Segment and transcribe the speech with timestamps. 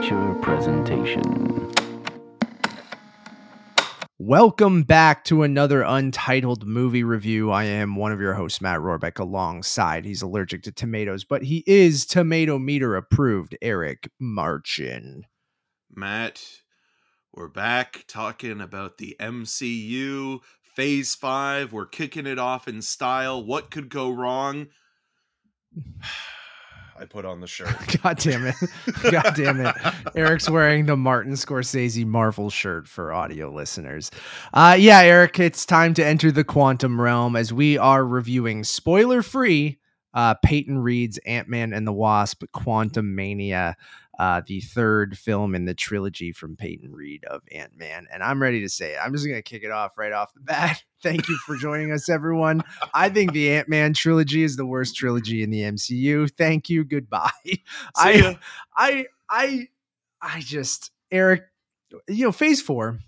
[0.00, 1.70] Amateur presentation.
[4.18, 7.50] Welcome back to another untitled movie review.
[7.50, 10.06] I am one of your hosts, Matt Rohrbeck, alongside.
[10.06, 15.26] He's allergic to tomatoes, but he is tomato meter approved, Eric Marchin.
[15.94, 16.42] Matt,
[17.34, 21.74] we're back talking about the MCU Phase 5.
[21.74, 23.44] We're kicking it off in style.
[23.44, 24.68] What could go wrong?
[27.00, 27.74] I put on the shirt.
[28.02, 28.54] God damn it.
[29.10, 29.74] God damn it.
[30.14, 34.10] Eric's wearing the Martin Scorsese Marvel shirt for audio listeners.
[34.52, 39.22] Uh, yeah, Eric, it's time to enter the quantum realm as we are reviewing spoiler
[39.22, 39.78] free
[40.12, 43.74] uh, Peyton Reed's Ant Man and the Wasp Quantumania
[44.20, 48.06] uh, the third film in the trilogy from Peyton Reed of Ant Man.
[48.12, 48.98] And I'm ready to say it.
[49.02, 50.84] I'm just going to kick it off right off the bat.
[51.02, 52.62] Thank you for joining us, everyone.
[52.92, 56.30] I think the Ant Man trilogy is the worst trilogy in the MCU.
[56.36, 56.84] Thank you.
[56.84, 57.30] Goodbye.
[57.96, 58.36] I,
[58.76, 59.68] I, I,
[60.20, 61.44] I just, Eric,
[62.06, 62.98] you know, phase four,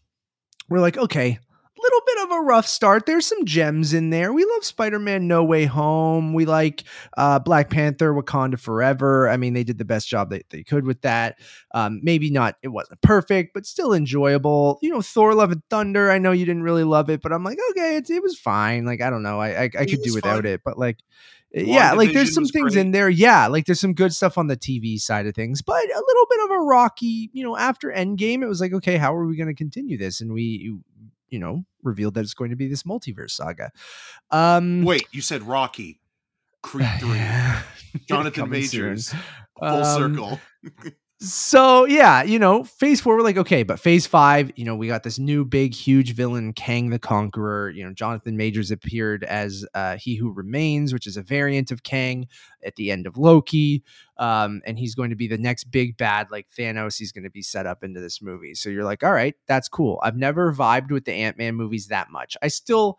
[0.70, 1.40] we're like, okay,
[1.82, 3.06] little bit of a rough start.
[3.06, 4.32] There's some gems in there.
[4.32, 6.32] We love Spider-Man No Way Home.
[6.32, 6.84] We like
[7.16, 9.28] uh, Black Panther Wakanda Forever.
[9.28, 11.38] I mean, they did the best job that they could with that.
[11.74, 14.78] Um, maybe not, it wasn't perfect, but still enjoyable.
[14.82, 16.10] You know, Thor Love and Thunder.
[16.10, 18.84] I know you didn't really love it, but I'm like, okay, it, it was fine.
[18.84, 19.40] Like, I don't know.
[19.40, 20.46] I, I, I could do without fun.
[20.46, 20.98] it, but like,
[21.54, 22.80] yeah, like there's some things great.
[22.80, 23.10] in there.
[23.10, 26.26] Yeah, like there's some good stuff on the TV side of things, but a little
[26.30, 29.36] bit of a rocky, you know, after Endgame, it was like, okay, how are we
[29.36, 30.20] going to continue this?
[30.20, 30.78] And we
[31.32, 33.72] you know, revealed that it's going to be this multiverse saga.
[34.30, 35.98] Um, Wait, you said Rocky,
[36.62, 37.20] Creed 3,
[38.08, 39.20] Jonathan Majors, soon.
[39.58, 40.40] full um, circle.
[41.22, 44.88] so yeah, you know, phase four, we're like, okay, but phase five, you know, we
[44.88, 47.70] got this new big, huge villain, Kang the Conqueror.
[47.70, 51.84] You know, Jonathan Majors appeared as uh, He Who Remains, which is a variant of
[51.84, 52.26] Kang
[52.64, 53.84] at the end of Loki.
[54.16, 56.98] Um, and he's going to be the next big bad, like Thanos.
[56.98, 58.54] He's going to be set up into this movie.
[58.54, 60.00] So you're like, all right, that's cool.
[60.02, 62.36] I've never vibed with the Ant Man movies that much.
[62.42, 62.98] I still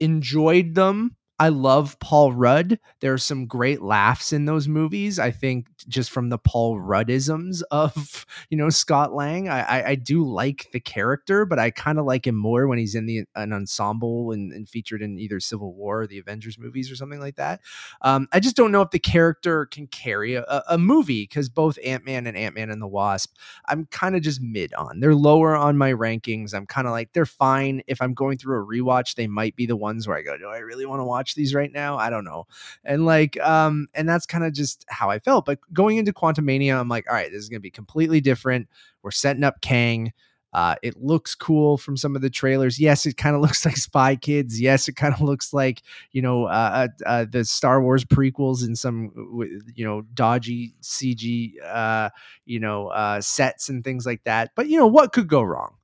[0.00, 2.80] enjoyed them I love Paul Rudd.
[3.00, 5.18] There are some great laughs in those movies.
[5.20, 9.48] I think just from the Paul Ruddisms of you know Scott Lang.
[9.48, 12.78] I I, I do like the character, but I kind of like him more when
[12.78, 16.58] he's in the an ensemble and, and, featured in either Civil War or the Avengers
[16.58, 17.60] movies or something like that.
[18.02, 21.78] Um, I just don't know if the character can carry a, a movie because both
[21.84, 25.00] Ant Man and Ant Man and the Wasp, I'm kind of just mid on.
[25.00, 26.52] They're lower on my rankings.
[26.52, 27.82] I'm kind of like they're fine.
[27.86, 30.48] If I'm going through a rewatch, they might be the ones where I go, do
[30.48, 31.27] I really want to watch?
[31.28, 31.98] Watch these right now.
[31.98, 32.46] I don't know.
[32.84, 35.44] And like, um, and that's kind of just how I felt.
[35.44, 38.66] But going into Quantumania, I'm like, all right, this is gonna be completely different.
[39.02, 40.12] We're setting up Kang.
[40.54, 42.80] Uh, it looks cool from some of the trailers.
[42.80, 44.58] Yes, it kind of looks like Spy Kids.
[44.58, 48.66] Yes, it kind of looks like you know uh, uh, uh, the Star Wars prequels
[48.66, 49.12] in some
[49.74, 52.08] you know dodgy CG uh,
[52.46, 54.52] you know uh, sets and things like that.
[54.56, 55.74] But you know what could go wrong?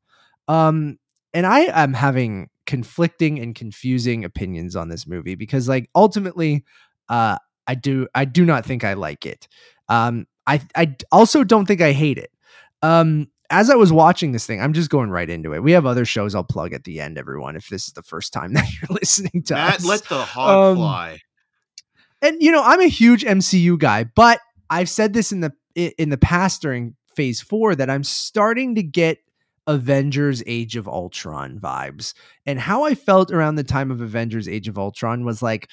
[0.49, 0.99] Um,
[1.35, 6.65] and I am having conflicting and confusing opinions on this movie because like ultimately
[7.09, 7.37] uh
[7.67, 9.49] I do I do not think I like it.
[9.89, 12.31] Um I I also don't think I hate it.
[12.83, 15.63] Um as I was watching this thing, I'm just going right into it.
[15.63, 18.33] We have other shows I'll plug at the end, everyone, if this is the first
[18.33, 19.85] time that you're listening to Matt, us.
[19.85, 21.21] let the hog um, fly.
[22.23, 26.09] And you know, I'm a huge MCU guy, but I've said this in the in
[26.11, 29.19] the past during phase 4 that I'm starting to get
[29.67, 32.15] Avengers Age of Ultron vibes.
[32.47, 35.71] And how I felt around the time of Avengers Age of Ultron was like,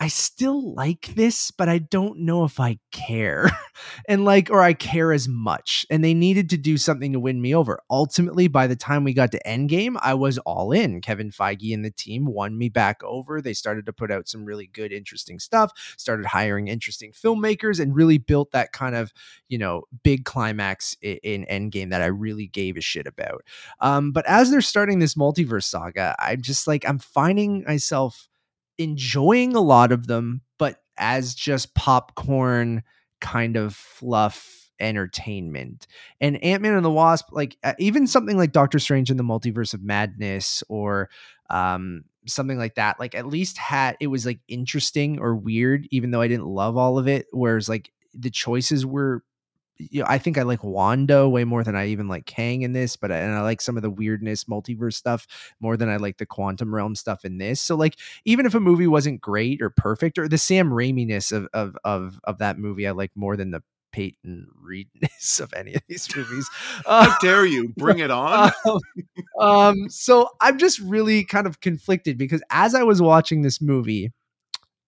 [0.00, 3.48] I still like this, but I don't know if I care.
[4.08, 5.86] and like, or I care as much.
[5.88, 7.78] And they needed to do something to win me over.
[7.88, 11.00] Ultimately, by the time we got to Endgame, I was all in.
[11.00, 13.40] Kevin Feige and the team won me back over.
[13.40, 17.94] They started to put out some really good, interesting stuff, started hiring interesting filmmakers, and
[17.94, 19.12] really built that kind of,
[19.48, 23.44] you know, big climax in, in Endgame that I really gave a shit about.
[23.80, 28.28] Um, but as they're starting this multiverse saga, I'm just like, I'm finding myself
[28.78, 32.82] enjoying a lot of them, but as just popcorn
[33.20, 35.86] kind of fluff entertainment.
[36.20, 39.22] And Ant Man and the Wasp, like uh, even something like Doctor Strange in the
[39.22, 41.08] Multiverse of Madness or
[41.50, 46.10] um, something like that, like at least had it was like interesting or weird, even
[46.10, 47.26] though I didn't love all of it.
[47.32, 49.22] Whereas like the choices were
[49.78, 52.72] you know, I think I like Wanda way more than I even like Kang in
[52.72, 55.26] this, but I, and I like some of the weirdness multiverse stuff
[55.60, 57.60] more than I like the quantum realm stuff in this.
[57.60, 61.48] So like even if a movie wasn't great or perfect or the Sam Raimi-ness of
[61.52, 63.62] of of of that movie I like more than the
[63.92, 66.48] Peyton Reedness of any of these movies.
[66.86, 68.52] Uh, How dare you bring it on?
[68.66, 68.80] um,
[69.40, 74.12] um, so I'm just really kind of conflicted because as I was watching this movie,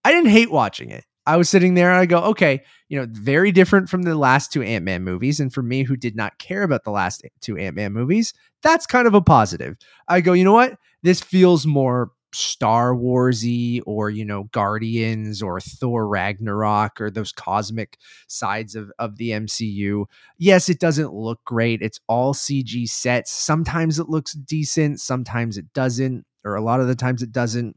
[0.05, 1.05] I didn't hate watching it.
[1.27, 4.53] I was sitting there and I go, okay, you know, very different from the last
[4.53, 5.41] two Ant Man movies.
[5.41, 8.33] And for me, who did not care about the last two Ant Man movies,
[8.63, 9.77] that's kind of a positive.
[10.09, 10.77] I go, you know what?
[11.03, 17.99] This feels more Star Warsy or you know Guardians or Thor Ragnarok or those cosmic
[18.29, 20.05] sides of of the MCU.
[20.39, 21.81] Yes, it doesn't look great.
[21.81, 23.33] It's all CG sets.
[23.33, 27.77] Sometimes it looks decent, sometimes it doesn't, or a lot of the times it doesn't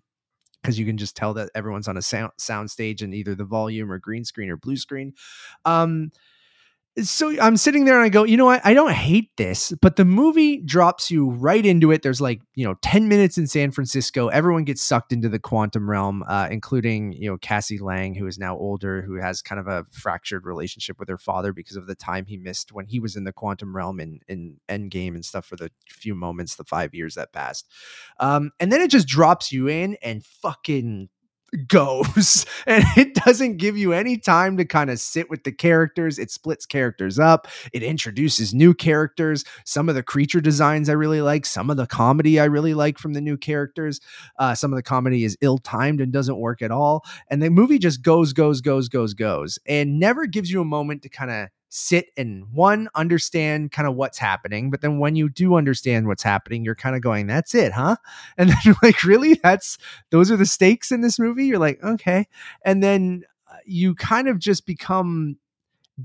[0.62, 3.46] because you can just tell that everyone's on a sound sound stage and either the
[3.46, 5.14] volume or green screen or blue screen.
[5.66, 6.12] Um
[7.04, 8.62] so I'm sitting there and I go, you know what?
[8.66, 12.02] I don't hate this, but the movie drops you right into it.
[12.02, 14.28] There's like, you know, 10 minutes in San Francisco.
[14.28, 18.38] Everyone gets sucked into the quantum realm, uh, including, you know, Cassie Lang, who is
[18.38, 21.96] now older, who has kind of a fractured relationship with her father because of the
[21.96, 25.46] time he missed when he was in the quantum realm in, in Endgame and stuff
[25.46, 27.68] for the few moments, the five years that passed.
[28.20, 31.10] Um, and then it just drops you in and fucking
[31.68, 36.20] goes and it doesn't give you any time to kind of sit with the characters.
[36.20, 37.48] It splits characters up.
[37.74, 39.44] It introduces new characters.
[39.66, 42.98] Some of the creature designs i really like some of the comedy i really like
[42.98, 44.00] from the new characters.
[44.38, 47.80] Uh, some of the comedy is ill-timed and doesn't work at all and the movie
[47.80, 51.50] just goes goes goes goes goes and never gives you a moment to kind of
[51.70, 56.24] sit and one understand kind of what's happening but then when you do understand what's
[56.24, 57.96] happening you're kind of going that's it huh?
[58.38, 59.36] And then like really?
[59.36, 59.78] That's
[60.12, 61.46] those are the stakes in this movie?
[61.46, 62.28] You're like okay.
[62.64, 65.38] And then uh, you kind of just become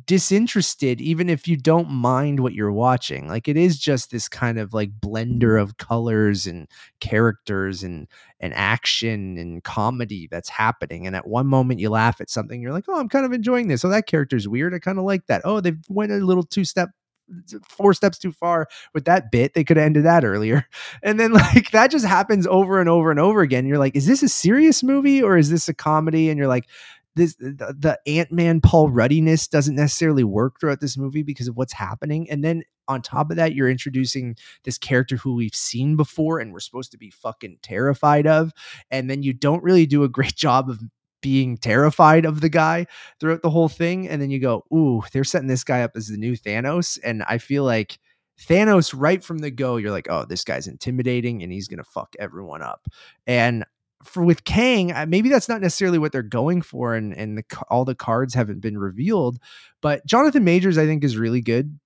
[0.07, 3.29] disinterested even if you don't mind what you're watching.
[3.29, 6.69] Like it is just this kind of like blender of colors and
[7.01, 8.09] characters and
[8.41, 12.73] and action and comedy that's happening and at one moment you laugh at something you're
[12.73, 13.85] like oh i'm kind of enjoying this.
[13.85, 14.75] Oh that character's weird.
[14.75, 15.43] I kind of like that.
[15.45, 16.91] Oh they went a little two step
[17.69, 19.55] four steps too far with that bit.
[19.55, 20.67] They could have ended that earlier.
[21.03, 23.67] And then like that just happens over and over and over again.
[23.67, 26.31] You're like is this a serious movie or is this a comedy?
[26.31, 26.67] And you're like
[27.17, 31.73] this the, the ant-man paul ruddiness doesn't necessarily work throughout this movie because of what's
[31.73, 32.29] happening.
[32.31, 36.53] And then on top of that you're introducing this character who we've seen before and
[36.53, 38.53] we're supposed to be fucking terrified of.
[38.91, 40.81] And then you don't really do a great job of
[41.23, 42.87] being terrified of the guy
[43.19, 44.09] throughout the whole thing.
[44.09, 46.99] And then you go ooh they're setting this guy up as the new thanos.
[47.03, 47.99] And i feel like
[48.41, 52.15] Thanos, right from the go, you're like, oh, this guy's intimidating and he's gonna fuck
[52.19, 52.89] everyone up.
[53.27, 53.65] And
[54.05, 57.85] for with Kang, maybe that's not necessarily what they're going for, and and the, all
[57.85, 59.39] the cards haven't been revealed.
[59.81, 61.79] But Jonathan Majors, I think, is really good.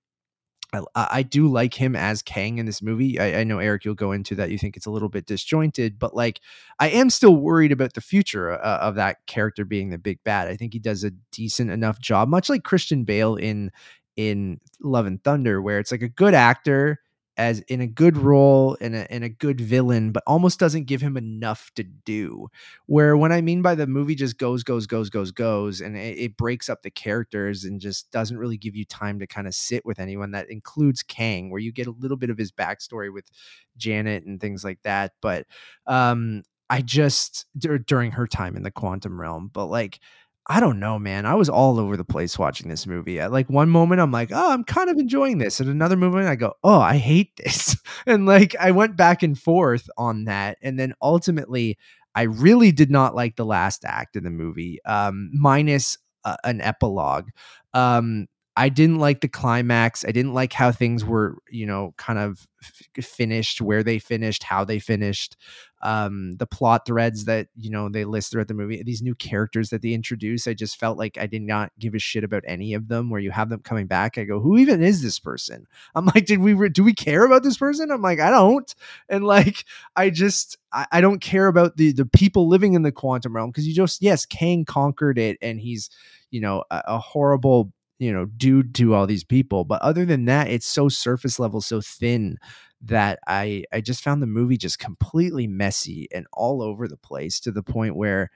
[0.73, 3.19] I, I do like him as Kang in this movie.
[3.19, 4.51] I, I, know Eric, you'll go into that.
[4.51, 6.41] You think it's a little bit disjointed, but like
[6.79, 10.47] I am still worried about the future uh, of that character being the big bad.
[10.47, 13.71] I think he does a decent enough job, much like Christian Bale in
[14.15, 16.99] in Love and Thunder, where it's like a good actor
[17.39, 20.99] as in a good role and a, in a good villain, but almost doesn't give
[20.99, 22.49] him enough to do.
[22.85, 26.17] Where when I mean by the movie just goes, goes, goes, goes, goes, and it,
[26.19, 29.55] it breaks up the characters and just doesn't really give you time to kind of
[29.55, 30.31] sit with anyone.
[30.31, 33.31] That includes Kang, where you get a little bit of his backstory with
[33.77, 35.13] Janet and things like that.
[35.21, 35.47] But
[35.87, 40.01] um, I just d- during her time in the quantum realm, but like
[40.51, 41.27] I don't know, man.
[41.27, 43.19] I was all over the place watching this movie.
[43.19, 45.61] At like one moment, I'm like, oh, I'm kind of enjoying this.
[45.61, 47.77] At another moment, I go, oh, I hate this.
[48.07, 50.57] and like I went back and forth on that.
[50.63, 51.77] And then ultimately,
[52.15, 56.61] I really did not like the last act of the movie, um, minus uh, an
[56.61, 57.29] epilogue.
[57.75, 58.27] Um,
[58.59, 60.03] I didn't like the climax.
[60.03, 64.43] I didn't like how things were, you know, kind of f- finished, where they finished,
[64.43, 65.37] how they finished
[65.81, 69.69] um, the plot threads that you know they list throughout the movie these new characters
[69.69, 72.73] that they introduce i just felt like i did not give a shit about any
[72.73, 75.65] of them where you have them coming back i go who even is this person
[75.95, 78.75] i'm like did we re- do we care about this person i'm like i don't
[79.07, 79.63] and like
[79.95, 83.49] i just I, I don't care about the the people living in the quantum realm
[83.49, 85.89] because you just yes kang conquered it and he's
[86.29, 90.25] you know a, a horrible you know dude to all these people but other than
[90.25, 92.37] that it's so surface level so thin
[92.81, 97.39] that I I just found the movie just completely messy and all over the place
[97.41, 98.29] to the point where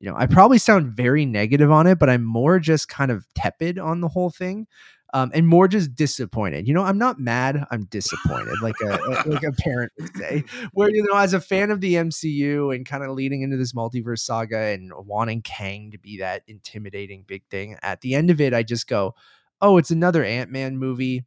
[0.00, 3.24] you know I probably sound very negative on it, but I'm more just kind of
[3.34, 4.66] tepid on the whole thing.
[5.14, 6.68] Um, and more just disappointed.
[6.68, 7.64] You know, I'm not mad.
[7.70, 10.44] I'm disappointed, like a like a parent would say.
[10.72, 13.72] Where you know, as a fan of the MCU and kind of leading into this
[13.72, 18.38] multiverse saga and wanting Kang to be that intimidating big thing, at the end of
[18.38, 19.14] it, I just go,
[19.62, 21.24] "Oh, it's another Ant Man movie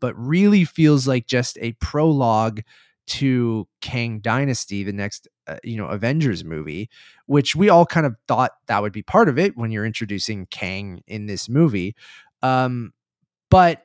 [0.00, 2.62] but really feels like just a prologue
[3.06, 6.90] to Kang Dynasty, the next uh, you know Avengers movie,
[7.26, 10.46] which we all kind of thought that would be part of it when you're introducing
[10.46, 11.94] Kang in this movie.
[12.46, 12.92] Um,
[13.50, 13.84] but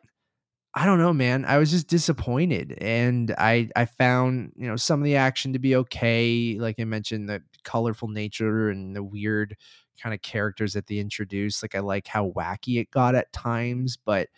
[0.76, 1.46] I don't know, man.
[1.46, 5.60] I was just disappointed, and I I found you know some of the action to
[5.60, 6.58] be okay.
[6.60, 9.58] Like I mentioned, the colorful nature and the weird
[10.02, 11.64] kind of characters that they introduced.
[11.64, 14.30] Like I like how wacky it got at times, but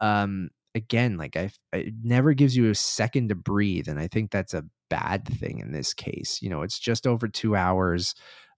[0.00, 4.30] um again, like I it never gives you a second to breathe, and I think
[4.30, 6.40] that's a bad thing in this case.
[6.42, 8.14] You know, it's just over two hours.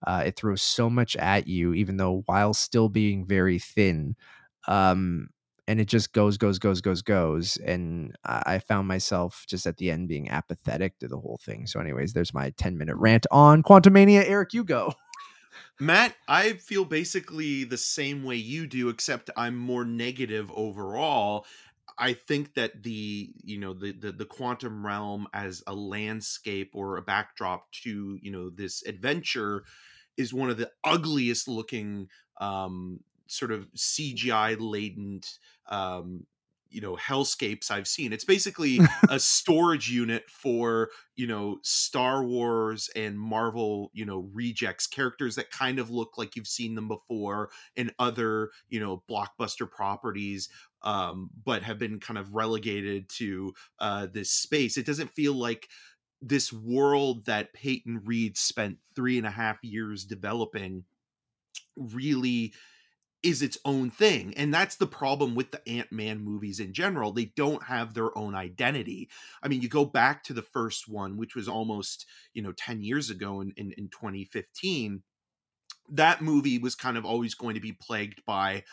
[0.06, 4.16] Uh, it throws so much at you, even though while still being very thin.
[4.70, 5.28] Um,
[5.68, 7.56] and it just goes, goes, goes, goes, goes.
[7.58, 11.66] And I found myself just at the end being apathetic to the whole thing.
[11.66, 14.24] So, anyways, there's my 10 minute rant on Quantumania.
[14.26, 14.94] Eric, you go.
[15.78, 21.46] Matt, I feel basically the same way you do, except I'm more negative overall.
[21.98, 26.96] I think that the you know the, the the quantum realm as a landscape or
[26.96, 29.64] a backdrop to you know this adventure
[30.16, 32.08] is one of the ugliest looking
[32.40, 33.00] um
[33.30, 35.20] sort of CGI laden
[35.68, 36.26] um
[36.70, 38.12] you know hellscapes I've seen.
[38.12, 44.86] It's basically a storage unit for you know Star Wars and Marvel you know rejects
[44.86, 49.70] characters that kind of look like you've seen them before in other you know blockbuster
[49.70, 50.48] properties,
[50.82, 54.76] um, but have been kind of relegated to uh, this space.
[54.76, 55.68] It doesn't feel like
[56.22, 60.84] this world that Peyton Reed spent three and a half years developing
[61.76, 62.52] really
[63.22, 64.34] is its own thing.
[64.36, 67.12] And that's the problem with the Ant Man movies in general.
[67.12, 69.10] They don't have their own identity.
[69.42, 72.82] I mean, you go back to the first one, which was almost, you know, 10
[72.82, 75.02] years ago in, in, in 2015.
[75.92, 78.64] That movie was kind of always going to be plagued by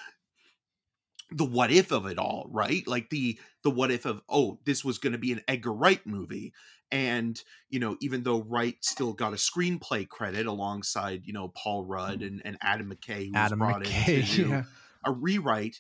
[1.32, 2.88] the what if of it all, right?
[2.88, 6.06] Like the the what if of oh, this was going to be an Edgar Wright
[6.06, 6.54] movie,
[6.92, 11.84] and you know, even though Wright still got a screenplay credit alongside you know Paul
[11.84, 14.64] Rudd and, and Adam McKay, who Adam was brought McKay, in to do yeah.
[15.06, 15.80] a rewrite.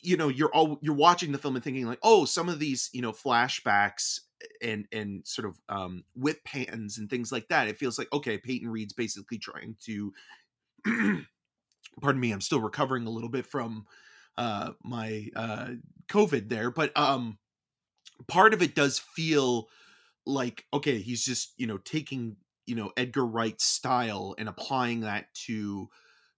[0.00, 2.90] You know, you're all you're watching the film and thinking like, oh, some of these
[2.92, 4.20] you know flashbacks
[4.60, 7.68] and and sort of um whip pans and things like that.
[7.68, 10.12] It feels like okay, Peyton Reed's basically trying to.
[12.00, 13.86] pardon me, I'm still recovering a little bit from
[14.36, 15.70] uh my uh
[16.08, 17.38] covid there but um
[18.28, 19.68] part of it does feel
[20.26, 22.36] like okay he's just you know taking
[22.66, 25.88] you know edgar wright's style and applying that to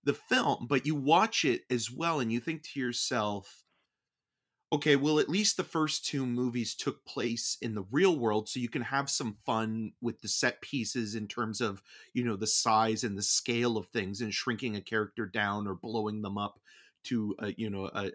[0.05, 3.65] the film but you watch it as well and you think to yourself
[4.73, 8.59] okay well at least the first two movies took place in the real world so
[8.59, 11.83] you can have some fun with the set pieces in terms of
[12.15, 15.75] you know the size and the scale of things and shrinking a character down or
[15.75, 16.59] blowing them up
[17.07, 18.11] to a, you know a,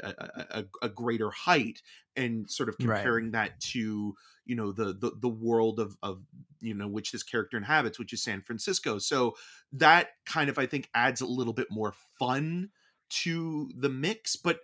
[0.52, 1.82] a, a, greater height
[2.16, 2.98] and sort of Right.
[2.98, 6.22] comparing that to you know the, the the world of of
[6.60, 9.36] you know which this character inhabits which is san francisco so
[9.72, 12.70] that kind of i think adds a little bit more fun
[13.10, 14.62] to the mix but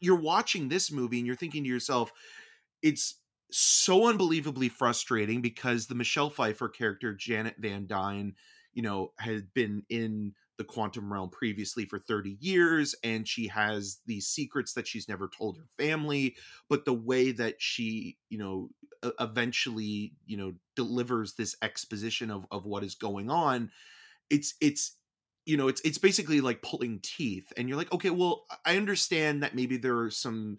[0.00, 2.12] you're watching this movie and you're thinking to yourself
[2.82, 3.16] it's
[3.50, 8.34] so unbelievably frustrating because the michelle pfeiffer character janet van dyne
[8.74, 14.00] you know had been in the quantum realm previously for 30 years and she has
[14.06, 16.34] these secrets that she's never told her family
[16.68, 18.68] but the way that she you know
[19.20, 23.70] eventually you know delivers this exposition of of what is going on
[24.30, 24.96] it's it's
[25.44, 29.42] you know it's it's basically like pulling teeth and you're like okay well i understand
[29.42, 30.58] that maybe there are some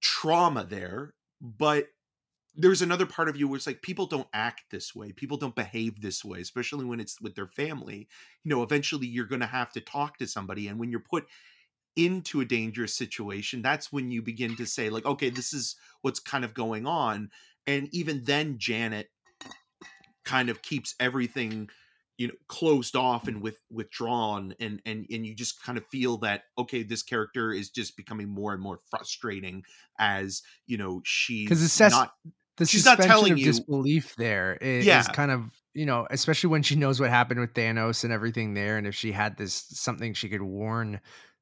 [0.00, 1.86] trauma there but
[2.60, 5.54] there's another part of you where it's like people don't act this way people don't
[5.54, 8.08] behave this way especially when it's with their family
[8.44, 11.26] you know eventually you're going to have to talk to somebody and when you're put
[11.96, 16.20] into a dangerous situation that's when you begin to say like okay this is what's
[16.20, 17.30] kind of going on
[17.66, 19.08] and even then janet
[20.24, 21.68] kind of keeps everything
[22.18, 26.18] you know closed off and with withdrawn and and and you just kind of feel
[26.18, 29.62] that okay this character is just becoming more and more frustrating
[29.98, 32.12] as you know she's 'Cause it says- not
[32.58, 36.06] the She's not telling of you- disbelief there is, i- is, kind of you know
[36.10, 39.36] especially when she knows what happened with Thanos and everything there and if she had
[39.36, 41.00] this something she could warn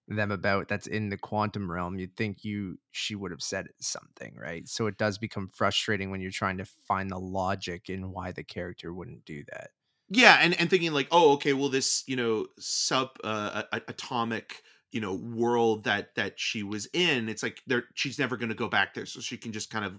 [0.09, 4.37] them about that's in the quantum realm you'd think you she would have said something
[4.41, 4.69] right?
[4.69, 8.45] So it does become frustrating when you're trying to find the logic in why the
[8.45, 9.71] character wouldn't do that.
[10.09, 15.01] Yeah and and thinking like oh okay well this you know sub uh, atomic you
[15.01, 18.69] know world that that she was in it's like there she's never going to go
[18.69, 19.99] back there so she can just kind of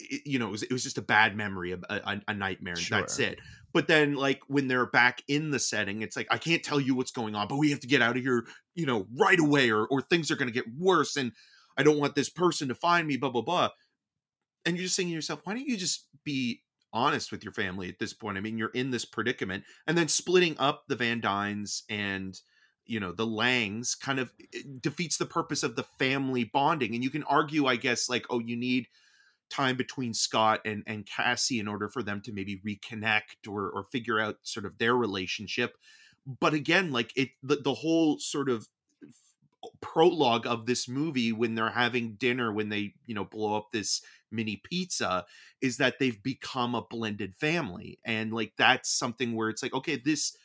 [0.00, 2.74] it- you know it was, it was just a bad memory a, a, a nightmare
[2.74, 3.40] and that's it.
[3.72, 6.94] But then like when they're back in the setting it's like i can't tell you
[6.94, 9.70] what's going on but we have to get out of here you know right away
[9.70, 11.32] or or things are going to get worse and
[11.76, 13.68] i don't want this person to find me blah blah blah.
[14.64, 16.62] And you're just saying to yourself why don't you just be
[16.92, 18.38] honest with your family at this point?
[18.38, 22.38] I mean you're in this predicament and then splitting up the van dynes and
[22.86, 27.04] you know the langs kind of eh, defeats the purpose of the family bonding and
[27.04, 28.86] you can argue i guess like oh you need
[29.50, 33.84] time between scott and and cassie in order for them to maybe reconnect or or
[33.84, 35.76] figure out sort of their relationship.
[36.26, 38.68] But again like it the, the whole sort of
[39.80, 44.02] prologue of this movie when they're having dinner when they you know blow up this
[44.30, 45.24] mini pizza
[45.60, 47.98] is that they've become a blended family.
[48.04, 50.36] And like that's something where it's like okay this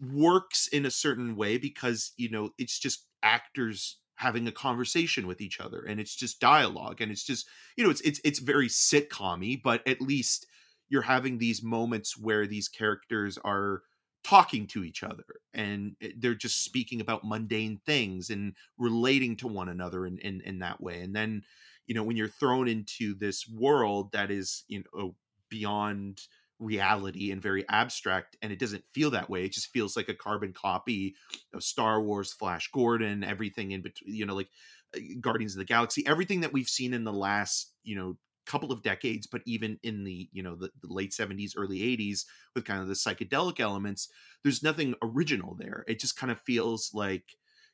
[0.00, 5.40] works in a certain way because you know it's just actors having a conversation with
[5.40, 8.68] each other and it's just dialogue and it's just you know it's it's it's very
[8.68, 10.46] sitcommy but at least
[10.90, 13.80] you're having these moments where these characters are
[14.22, 15.24] talking to each other
[15.54, 20.42] and eh, they're just speaking about mundane things and relating to one another in, in
[20.42, 21.42] in that way and then
[21.86, 25.14] you know when you're thrown into this world that is you know
[25.48, 26.20] beyond
[26.60, 30.14] reality and very abstract and it doesn't feel that way it just feels like a
[30.14, 31.14] carbon copy
[31.54, 34.50] of star wars flash gordon everything in between you know like
[34.94, 38.72] uh, guardians of the galaxy everything that we've seen in the last you know couple
[38.72, 42.24] of decades but even in the you know the, the late 70s early 80s
[42.54, 44.08] with kind of the psychedelic elements
[44.42, 45.84] there's nothing original there.
[45.86, 47.24] It just kind of feels like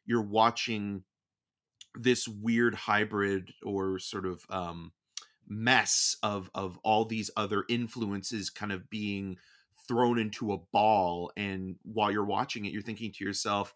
[0.04, 1.02] you're watching
[1.94, 4.92] this weird hybrid or sort of um
[5.48, 9.36] mess of of all these other influences kind of being
[9.88, 13.74] thrown into a ball and while you're watching it you're thinking to yourself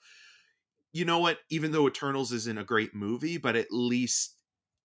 [0.93, 1.39] you know what?
[1.51, 4.37] Even though eternals isn't a great movie but at least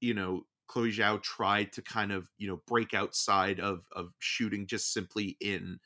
[0.02, 4.68] you know chloe zhao tried to kind of you know break outside of of shooting
[4.68, 5.80] just simply in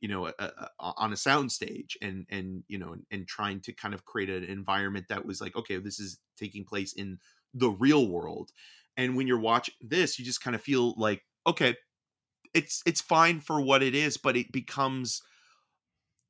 [0.00, 3.72] you know a, a, on a soundstage and and you know and, and trying to
[3.72, 7.18] kind of create an environment that was like okay this is taking place in
[7.54, 8.50] the real world
[8.96, 11.74] and when you're watching this you just kind of feel like okay
[12.54, 15.22] it's it's fine for what it is but it becomes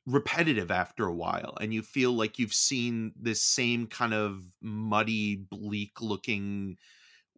[0.06, 5.36] repetitive after a while and you feel like you've seen this same kind of muddy
[5.36, 6.76] bleak looking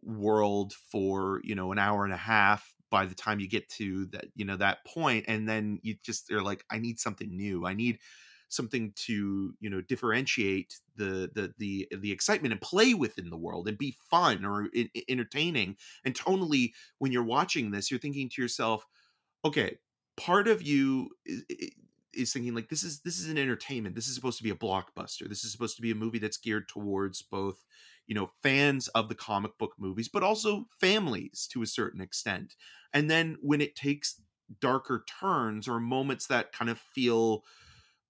[0.01, 4.05] world for you know an hour and a half by the time you get to
[4.07, 7.65] that you know that point and then you just are like i need something new.
[7.65, 7.99] I need
[8.55, 13.67] something to you know differentiate the the the the excitement and play within the world
[13.67, 14.69] and be fun or
[15.09, 15.75] entertaining.
[16.03, 18.85] And tonally when you're watching this you're thinking to yourself
[19.43, 19.77] okay
[20.17, 21.43] part of you is,
[22.13, 23.95] is thinking like this is this is an entertainment.
[23.95, 25.27] This is supposed to be a blockbuster.
[25.27, 27.63] This is supposed to be a movie that's geared towards both
[28.07, 32.55] you know fans of the comic book movies but also families to a certain extent.
[32.93, 34.21] And then when it takes
[34.59, 37.43] darker turns or moments that kind of feel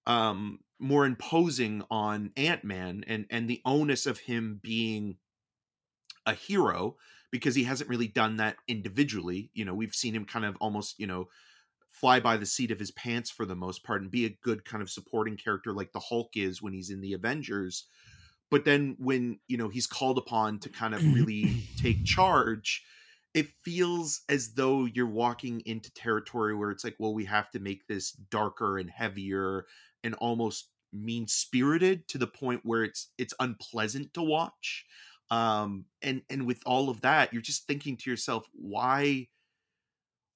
[0.06, 5.16] um more imposing on ant-man and and the onus of him being
[6.26, 6.96] a hero
[7.30, 10.98] because he hasn't really done that individually you know we've seen him kind of almost
[10.98, 11.28] you know
[11.88, 14.64] fly by the seat of his pants for the most part and be a good
[14.64, 17.86] kind of supporting character like the hulk is when he's in the avengers
[18.50, 22.84] but then when you know he's called upon to kind of really take charge
[23.34, 27.58] it feels as though you're walking into territory where it's like well we have to
[27.58, 29.64] make this darker and heavier
[30.06, 34.86] and almost mean spirited to the point where it's it's unpleasant to watch.
[35.30, 39.28] Um and and with all of that you're just thinking to yourself why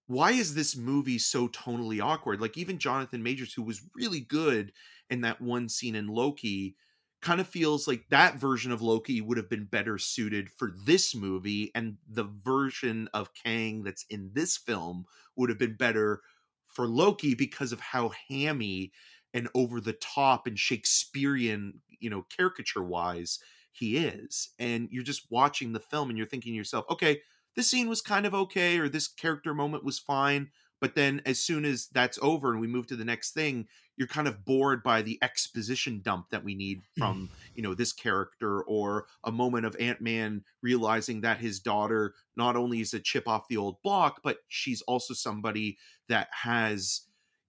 [0.07, 2.41] why is this movie so tonally awkward?
[2.41, 4.73] Like even jonathan majors who was really good
[5.09, 6.77] in that one scene in loki
[7.23, 11.15] kind of feels like that version of loki would have been better suited for this
[11.15, 15.05] movie and the version of kang that's in this film
[15.37, 16.23] would have been better
[16.69, 18.93] for loki because of how hammy
[19.33, 23.39] and over the top and Shakespearean, you know, caricature wise
[23.73, 24.51] he is.
[24.59, 27.21] And you're just watching the film and you're thinking to yourself, okay,
[27.57, 30.51] this scene was kind of okay, or this character moment was fine.
[30.81, 34.09] But then as soon as that's over and we move to the next thing, you're
[34.09, 38.63] kind of bored by the exposition dump that we need from, you know, this character
[38.63, 43.49] or a moment of Ant-Man realizing that his daughter not only is a chip off
[43.49, 45.77] the old block, but she's also somebody
[46.09, 47.03] that has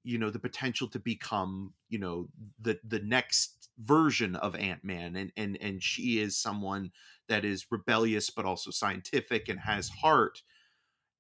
[0.04, 2.28] you know the potential to become you know
[2.60, 6.92] the the next version of ant-man and and and she is someone
[7.28, 10.42] that is rebellious but also scientific and has heart.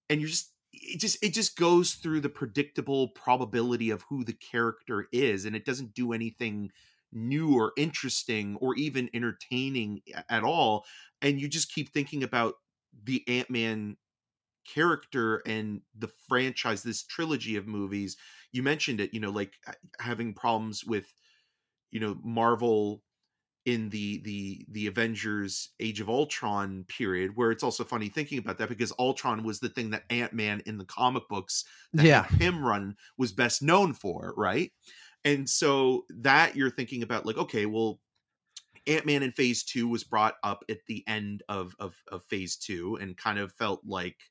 [0.10, 4.34] And you're just it just it just goes through the predictable probability of who the
[4.34, 6.72] character is and it doesn't do anything
[7.12, 10.86] new or interesting or even entertaining at all.
[11.22, 12.56] And you just keep thinking about
[13.04, 13.98] the ant-man
[14.66, 18.18] character and the franchise this trilogy of movies
[18.52, 19.56] you mentioned it you know like
[20.00, 21.14] having problems with
[21.92, 23.04] you know marvel
[23.66, 28.58] in the the the avengers age of ultron period where it's also funny thinking about
[28.58, 32.28] that because ultron was the thing that ant-man in the comic books that Yeah.
[32.40, 34.72] him run was best known for right
[35.26, 38.02] and so that you're thinking about like okay well
[38.88, 42.96] ant-man in phase two was brought up at the end of of, of phase two
[42.98, 44.31] and kind of felt like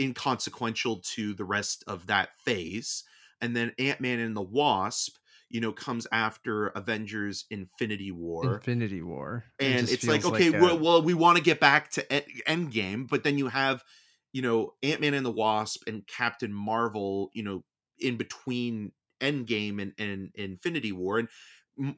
[0.00, 3.04] inconsequential to the rest of that phase
[3.40, 5.16] and then ant-man and the wasp
[5.50, 8.64] you know comes after avengers infinity war.
[8.64, 11.90] Infinity War, and just it's like okay a- well, well we want to get back
[11.92, 13.84] to end Endgame, but then you have
[14.32, 17.64] you know ant-man and the wasp and captain marvel you know
[17.98, 21.28] in between endgame and, and infinity war and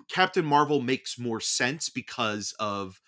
[0.08, 3.00] captain marvel makes more sense because of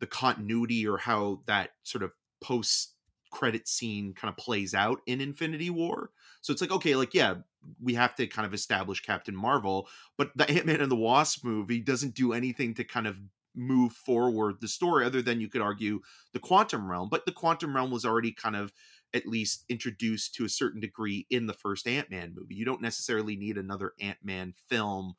[0.00, 2.96] the continuity or how that sort of post
[3.30, 6.10] credit scene kind of plays out in infinity war.
[6.40, 7.36] So it's like okay like yeah
[7.82, 11.80] we have to kind of establish captain marvel but the ant-man and the wasp movie
[11.80, 13.18] doesn't do anything to kind of
[13.54, 16.00] move forward the story other than you could argue
[16.32, 18.72] the quantum realm but the quantum realm was already kind of
[19.14, 22.54] at least introduced to a certain degree in the first ant-man movie.
[22.54, 25.14] You don't necessarily need another ant-man film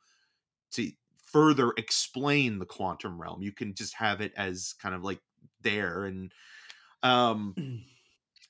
[0.72, 0.90] to
[1.26, 3.42] further explain the quantum realm.
[3.42, 5.20] You can just have it as kind of like
[5.60, 6.32] there and
[7.02, 7.54] um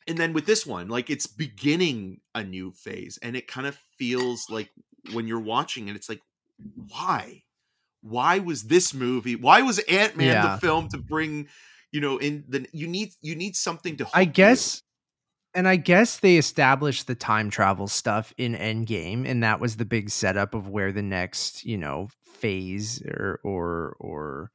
[0.08, 3.76] and then with this one like it's beginning a new phase and it kind of
[3.98, 4.70] feels like
[5.12, 6.22] when you're watching it it's like
[6.88, 7.42] why
[8.02, 10.42] why was this movie why was ant-man Yeah.
[10.54, 11.48] the film to bring
[11.92, 14.32] you know in the you need you need something to I hook you.
[14.34, 14.82] guess,
[15.54, 19.84] and I guess they established the time travel stuff in Endgame, and that was the
[19.84, 24.50] big setup of where the next, you know, phase or or or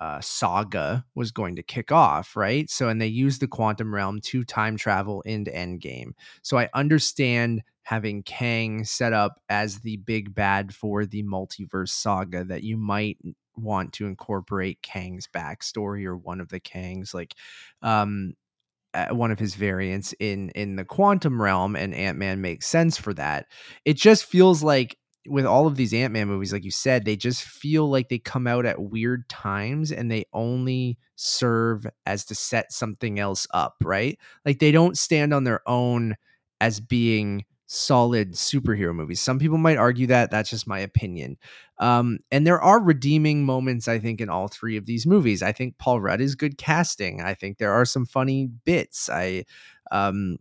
[0.00, 2.68] uh, saga was going to kick off, right?
[2.70, 6.12] So, and they used the quantum realm to time travel into Endgame.
[6.42, 12.44] So, I understand having Kang set up as the big bad for the multiverse saga
[12.44, 13.18] that you might
[13.56, 17.34] want to incorporate Kang's backstory or one of the Kangs, like
[17.82, 18.34] um
[18.94, 23.12] uh, one of his variants in in the quantum realm and ant-man makes sense for
[23.12, 23.46] that
[23.84, 24.96] it just feels like
[25.28, 28.46] with all of these ant-man movies like you said they just feel like they come
[28.46, 34.18] out at weird times and they only serve as to set something else up right
[34.44, 36.14] like they don't stand on their own
[36.60, 41.36] as being solid superhero movies some people might argue that that's just my opinion
[41.78, 45.42] um, and there are redeeming moments, I think, in all three of these movies.
[45.42, 47.20] I think Paul Rudd is good casting.
[47.20, 49.10] I think there are some funny bits.
[49.10, 49.44] I,
[49.92, 50.38] um,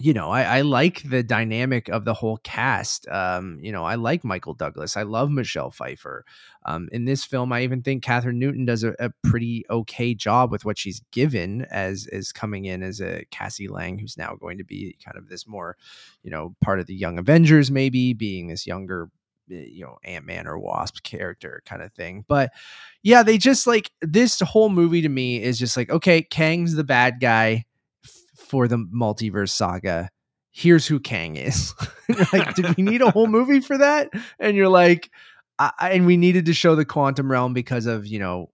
[0.00, 3.06] you know, I, I like the dynamic of the whole cast.
[3.08, 4.96] Um, you know, I like Michael Douglas.
[4.96, 6.24] I love Michelle Pfeiffer.
[6.64, 10.50] Um, in this film, I even think Kathryn Newton does a, a pretty okay job
[10.50, 14.56] with what she's given as as coming in as a Cassie Lang, who's now going
[14.58, 15.76] to be kind of this more,
[16.22, 19.10] you know, part of the Young Avengers, maybe being this younger
[19.50, 22.52] eh, you know ant-man or wasp character kind of thing but
[23.02, 26.84] yeah they just like this whole movie to me is just like okay kang's the
[26.84, 27.64] bad guy
[28.50, 30.10] for the multiverse saga
[30.52, 31.74] here's who kang is.
[32.32, 34.10] Like did we need a whole movie for that?
[34.40, 35.10] And you're like
[35.60, 38.50] I, and we needed to show the quantum realm because of you know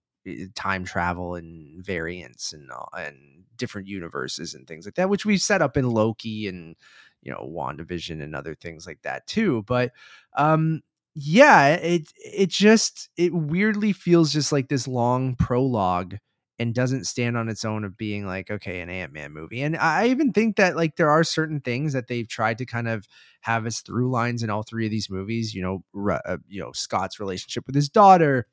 [0.55, 5.63] time travel and variants and and different universes and things like that which we've set
[5.63, 6.77] up in loki and
[7.23, 9.65] you know wandavision and other things like that too.
[9.67, 9.93] But
[10.37, 10.83] um
[11.15, 16.19] yeah it it just it weirdly feels just like this long prologue
[16.59, 20.07] and doesn't stand on its own of being like okay an ant-man movie and i
[20.07, 23.07] even think that like there are certain things that they've tried to kind of
[23.41, 26.61] have as through lines in all three of these movies you know Ru- uh, you
[26.61, 28.47] know scott's relationship with his daughter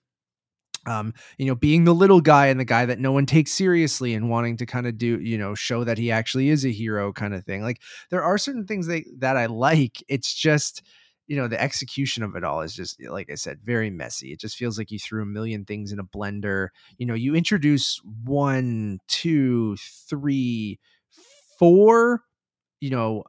[0.86, 4.14] um you know being the little guy and the guy that no one takes seriously
[4.14, 7.14] and wanting to kind of do you know show that he actually is a hero
[7.14, 10.84] kind of thing like there are certain things that that i like it's just
[11.28, 14.32] you know the execution of it all is just eh, like i said very messy.
[14.32, 16.70] It just feels like you threw a million things in a blender.
[16.98, 19.78] You know you introduce one two
[20.10, 20.80] three
[21.60, 22.22] four
[22.82, 23.24] you know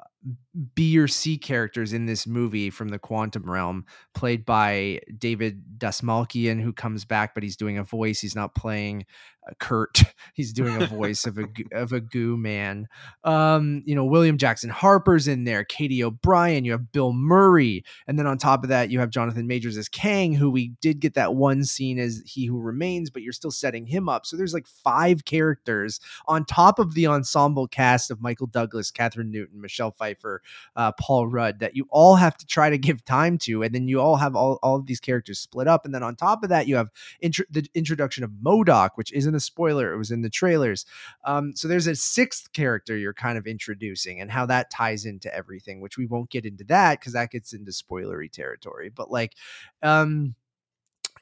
[0.75, 6.61] B or C characters in this movie from the quantum realm, played by David Dastmalchian,
[6.61, 8.21] who comes back, but he's doing a voice.
[8.21, 9.05] He's not playing
[9.47, 10.03] uh, Kurt.
[10.35, 12.88] He's doing a voice of a of a goo man.
[13.25, 15.64] Um, you know, William Jackson Harper's in there.
[15.64, 16.64] Katy O'Brian.
[16.64, 19.88] You have Bill Murray, and then on top of that, you have Jonathan Majors as
[19.88, 23.51] Kang, who we did get that one scene as He Who Remains, but you're still
[23.51, 24.27] setting him up.
[24.27, 29.31] So there's like five characters on top of the ensemble cast of Michael Douglas, Kathryn
[29.31, 30.43] Newton, Michelle Pfeiffer,
[30.77, 33.89] uh, Paul Rudd that you all have to try to give time to, and then
[33.89, 36.49] you all have all, all of these characters split up, and then on top of
[36.51, 36.89] that, you have
[37.21, 40.85] the introduction of MODOK, which isn't a spoiler; it was in the trailers.
[41.25, 45.35] Um, so there's a sixth character you're kind of introducing, and how that ties into
[45.35, 48.91] everything, which we won't get into that because that gets into spoilery territory.
[48.91, 49.35] But like,
[49.83, 50.35] um,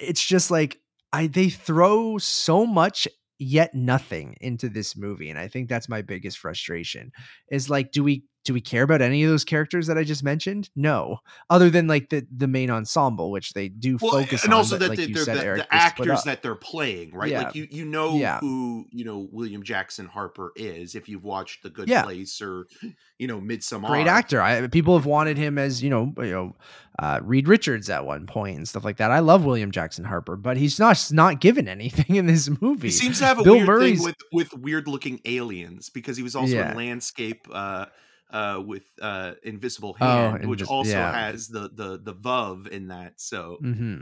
[0.01, 0.81] it's just like
[1.13, 3.07] I they throw so much
[3.39, 7.11] yet nothing into this movie and i think that's my biggest frustration
[7.51, 10.25] is like do we do we care about any of those characters that I just
[10.25, 10.69] mentioned?
[10.75, 11.19] No,
[11.51, 14.59] other than like the the main ensemble, which they do well, focus and on.
[14.59, 17.31] also that like they're said, the, Eric, the actors that they're playing, right?
[17.31, 17.43] Yeah.
[17.45, 18.39] Like you you know Yeah.
[18.41, 22.03] who you know William Jackson Harper is if you've watched The Good Yeah.
[22.03, 22.67] Place or
[23.19, 23.89] you know Midsummer.
[23.89, 24.41] great actor.
[24.43, 26.57] I people have wanted him as you know, you know,
[26.99, 29.11] uh, Reed Richards at one point and stuff like that.
[29.11, 32.89] I love William Jackson Harper, but he's not not given anything in this movie.
[32.89, 36.17] He seems to have a Bill weird Murray's- thing with with weird looking aliens because
[36.17, 37.87] he was also in Landscape uh
[38.33, 41.13] uh with uh Invisible Oh, Hand, which also yeah.
[41.13, 43.21] has the the the Vuvv in that.
[43.21, 43.99] So hmm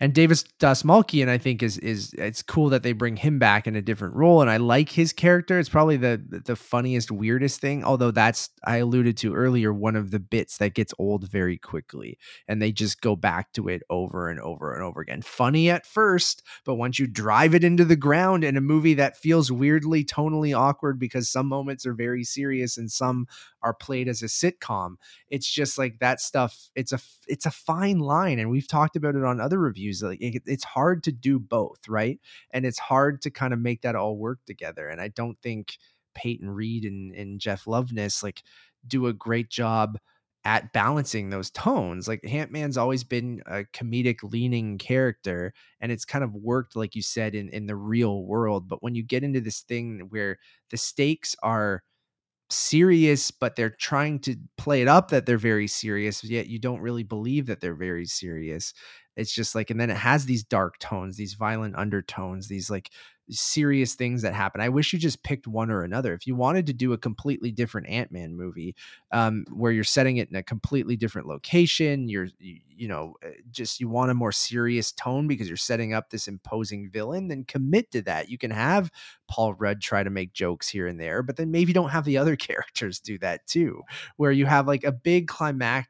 [0.00, 3.76] And Davis Dastmalchian, I think, is is it's cool that they bring him back in
[3.76, 5.58] a different role, and I like his character.
[5.58, 7.84] It's probably the the funniest, weirdest thing.
[7.84, 12.18] Although that's I alluded to earlier, one of the bits that gets old very quickly,
[12.48, 15.22] and they just go back to it over and over and over again.
[15.22, 19.16] Funny at first, but once you drive it into the ground in a movie that
[19.18, 23.26] feels weirdly tonally awkward because some moments are very serious and some
[23.62, 24.96] are played as a sitcom,
[25.30, 26.98] it's just like that stuff it's a
[27.28, 30.64] it's a fine line and we've talked about it on other reviews like it, it's
[30.64, 32.20] hard to do both right?
[32.50, 35.76] And it's hard to kind of make that all work together and i don't think
[36.14, 38.42] peyton reed and, and jeff loveness like
[38.86, 39.98] do a great job
[40.44, 46.24] at balancing those tones like ant-man's always been a comedic leaning character and it's kind
[46.24, 49.40] of worked like you said in in the real world but when you get into
[49.40, 50.38] this thing where
[50.70, 51.82] the stakes are
[52.52, 56.80] serious, but they're trying to play it up that they're very serious, yet you don't
[56.80, 58.74] really believe that they're very serious.
[59.16, 62.90] It's just like, and then it has these dark tones, these violent undertones, these like
[63.30, 64.60] serious things that happen.
[64.60, 66.14] I wish you just picked one or another.
[66.14, 68.74] If you wanted to do a completely different Ant Man movie,
[69.10, 73.30] um, where you're setting it in a completely different location, you're, you, you know, uh,
[73.50, 77.44] just you want a more serious tone because you're setting up this imposing villain, then
[77.44, 78.28] commit to that.
[78.28, 78.90] You can have
[79.28, 82.18] Paul Rudd try to make jokes here and there, but then maybe don't have the
[82.18, 83.82] other characters do that too,
[84.16, 85.88] where you have like a big climactic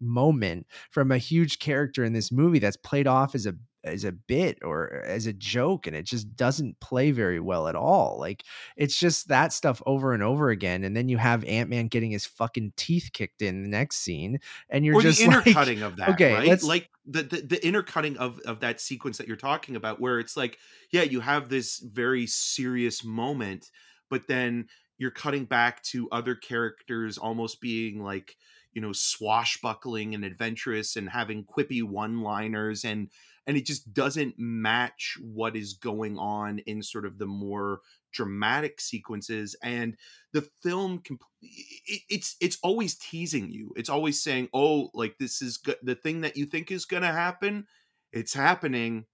[0.00, 3.54] moment from a huge character in this movie that's played off as a
[3.84, 7.76] as a bit or as a joke and it just doesn't play very well at
[7.76, 8.44] all like
[8.76, 12.26] it's just that stuff over and over again and then you have ant-man getting his
[12.26, 14.38] fucking teeth kicked in the next scene
[14.70, 16.62] and you're or just the like intercutting of that, okay, right?
[16.62, 20.36] Like the, the the intercutting of of that sequence that you're talking about, where it's
[20.36, 20.58] like,
[20.90, 23.70] yeah, you have this very serious moment,
[24.10, 24.66] but then
[24.98, 28.36] you're cutting back to other characters almost being like,
[28.72, 33.08] you know, swashbuckling and adventurous and having quippy one-liners and
[33.48, 37.80] and it just doesn't match what is going on in sort of the more
[38.12, 39.96] dramatic sequences and
[40.32, 43.72] the film comp- it, it's it's always teasing you.
[43.76, 47.02] It's always saying oh like this is go- the thing that you think is going
[47.02, 47.66] to happen
[48.12, 49.04] it's happening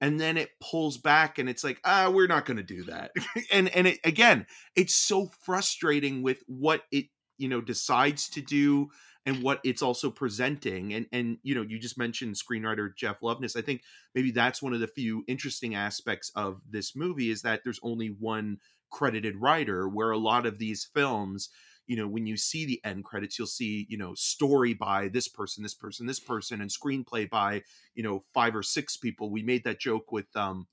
[0.00, 3.10] and then it pulls back and it's like ah we're not going to do that.
[3.52, 7.06] And and it, again it's so frustrating with what it
[7.38, 8.90] you know decides to do
[9.26, 13.56] and what it's also presenting and and you know you just mentioned screenwriter jeff loveness
[13.56, 13.82] i think
[14.14, 18.08] maybe that's one of the few interesting aspects of this movie is that there's only
[18.08, 18.58] one
[18.90, 21.48] credited writer where a lot of these films
[21.86, 25.28] you know when you see the end credits you'll see you know story by this
[25.28, 27.62] person this person this person and screenplay by
[27.94, 29.30] you know five or six people.
[29.30, 30.66] We made that joke with um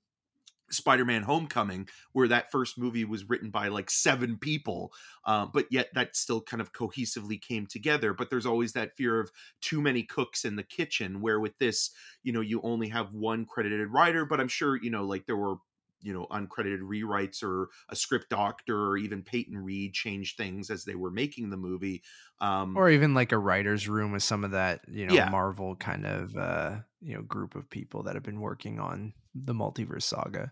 [0.71, 4.91] Spider-Man: Homecoming, where that first movie was written by like seven people,
[5.25, 8.13] uh, but yet that still kind of cohesively came together.
[8.13, 11.21] But there's always that fear of too many cooks in the kitchen.
[11.21, 11.91] Where with this,
[12.23, 15.37] you know, you only have one credited writer, but I'm sure you know, like there
[15.37, 15.55] were
[16.01, 20.85] you know uncredited rewrites or a script doctor or even Peyton Reed changed things as
[20.85, 22.03] they were making the movie.
[22.41, 25.29] Um, or even like a writer's room with some of that you know Yeah.
[25.29, 29.53] marvel kind of uh you know group of people that have been working on the
[29.53, 30.51] multiverse saga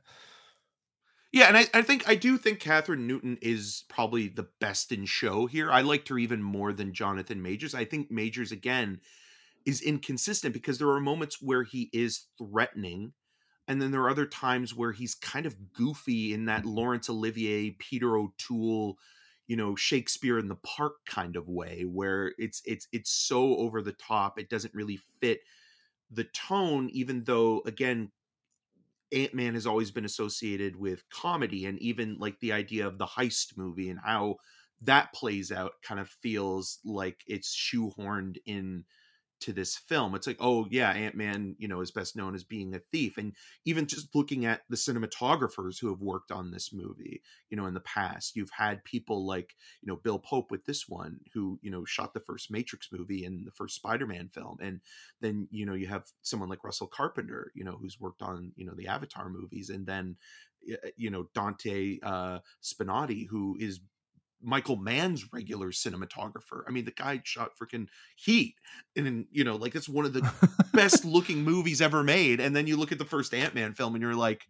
[1.34, 5.06] Yeah, and I, I think I do think Kathryn Newton is probably the best in
[5.06, 5.70] show here.
[5.70, 7.76] I liked her even more than Jonathan Majors.
[7.76, 9.02] I think Majors again
[9.66, 13.14] is inconsistent because there are moments where he is threatening,
[13.68, 17.72] and then there are other times where he's kind of goofy in that Laurence Olivier,
[17.72, 18.98] Peter O'Toole,
[19.48, 23.82] you know, Shakespeare in the Park kind of way, where it's it's it's so over
[23.82, 25.42] the top, it doesn't really fit
[26.12, 28.12] the tone, even though again
[29.14, 33.06] Ant Man has always been associated with comedy, and even like the idea of the
[33.06, 34.38] heist movie and how
[34.82, 38.84] that plays out kind of feels like it's shoehorned in
[39.42, 40.16] to this film.
[40.16, 43.18] It's like, oh yeah, Ant Man, you know, is best known as being a thief,
[43.18, 43.34] and
[43.66, 47.74] even just looking at the cinematographers who have worked on this movie, you know, in
[47.74, 51.72] the past, you've had people like you know Bill Pope with this one, who you
[51.72, 54.82] know shot the first Matrix movie and the first Spider Man film, and
[55.22, 58.66] then you know you have someone like Russell Carpenter, you know, who's worked on you
[58.66, 60.16] know the Avatar movies, and then
[60.96, 63.80] you know Dante uh, Spinotti, who is
[64.42, 66.64] Michael Mann's regular cinematographer.
[66.68, 68.56] I mean, the guy shot freaking Heat,
[68.96, 70.30] and you know, like it's one of the
[70.74, 72.40] best looking movies ever made.
[72.40, 74.46] And then you look at the first Ant Man film, and you're like,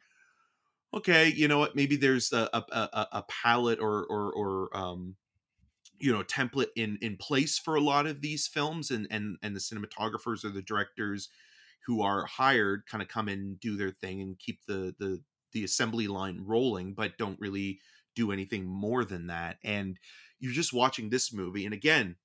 [0.93, 1.75] okay, you know what?
[1.75, 5.15] Maybe there's a a, a, a palette or or or um,
[5.99, 9.55] you know, template in in place for a lot of these films, and and and
[9.55, 11.29] the cinematographers or the directors
[11.85, 15.21] who are hired kind of come and do their thing, and keep the the
[15.53, 17.79] the assembly line rolling, but don't really
[18.17, 19.57] do anything more than that.
[19.63, 19.97] And
[20.39, 22.15] you're just watching this movie, and again,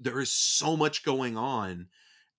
[0.00, 1.88] there is so much going on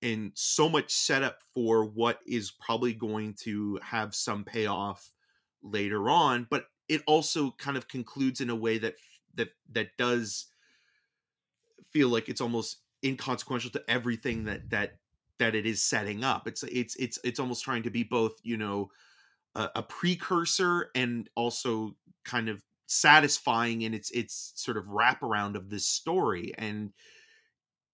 [0.01, 5.11] and so much setup for what is probably going to have some payoff
[5.63, 8.95] later on but it also kind of concludes in a way that
[9.33, 10.45] that that does
[11.91, 14.97] feel like it's almost inconsequential to everything that that
[15.39, 18.57] that it is setting up it's it's it's it's almost trying to be both you
[18.57, 18.89] know
[19.55, 25.69] a, a precursor and also kind of satisfying in its its sort of wraparound of
[25.69, 26.93] this story and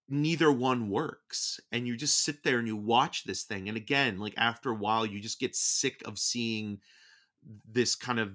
[0.09, 4.19] neither one works and you just sit there and you watch this thing and again
[4.19, 6.79] like after a while you just get sick of seeing
[7.67, 8.33] this kind of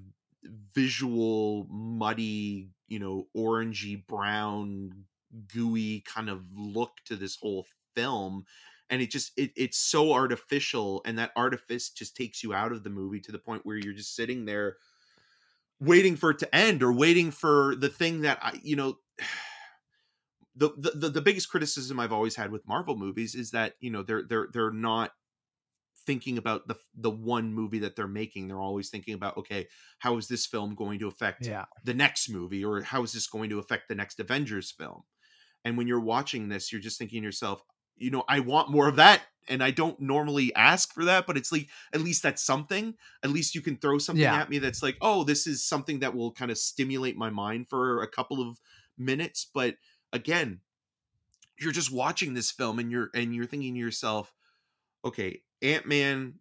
[0.75, 5.05] visual muddy you know orangey brown
[5.53, 8.45] gooey kind of look to this whole film
[8.91, 12.83] and it just it, it's so artificial and that artifice just takes you out of
[12.83, 14.77] the movie to the point where you're just sitting there
[15.81, 18.97] waiting for it to end or waiting for the thing that i you know
[20.59, 24.03] the, the the biggest criticism i've always had with marvel movies is that you know
[24.03, 25.11] they're they're they're not
[26.07, 29.67] thinking about the the one movie that they're making they're always thinking about okay
[29.99, 31.65] how is this film going to affect yeah.
[31.85, 35.03] the next movie or how is this going to affect the next avengers film
[35.65, 37.61] and when you're watching this you're just thinking to yourself
[37.97, 41.37] you know i want more of that and i don't normally ask for that but
[41.37, 44.41] it's like at least that's something at least you can throw something Yeah.
[44.41, 47.69] at me that's like oh this is something that will kind of stimulate my mind
[47.69, 48.61] for a couple of
[48.99, 49.77] minutes but
[50.13, 50.61] again
[51.59, 54.35] you're just watching this film and you're and you're thinking to yourself
[55.05, 56.35] okay ant-man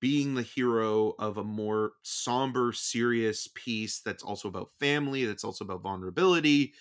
[0.00, 5.64] being the hero of a more somber serious piece that's also about family that's also
[5.64, 6.72] about vulnerability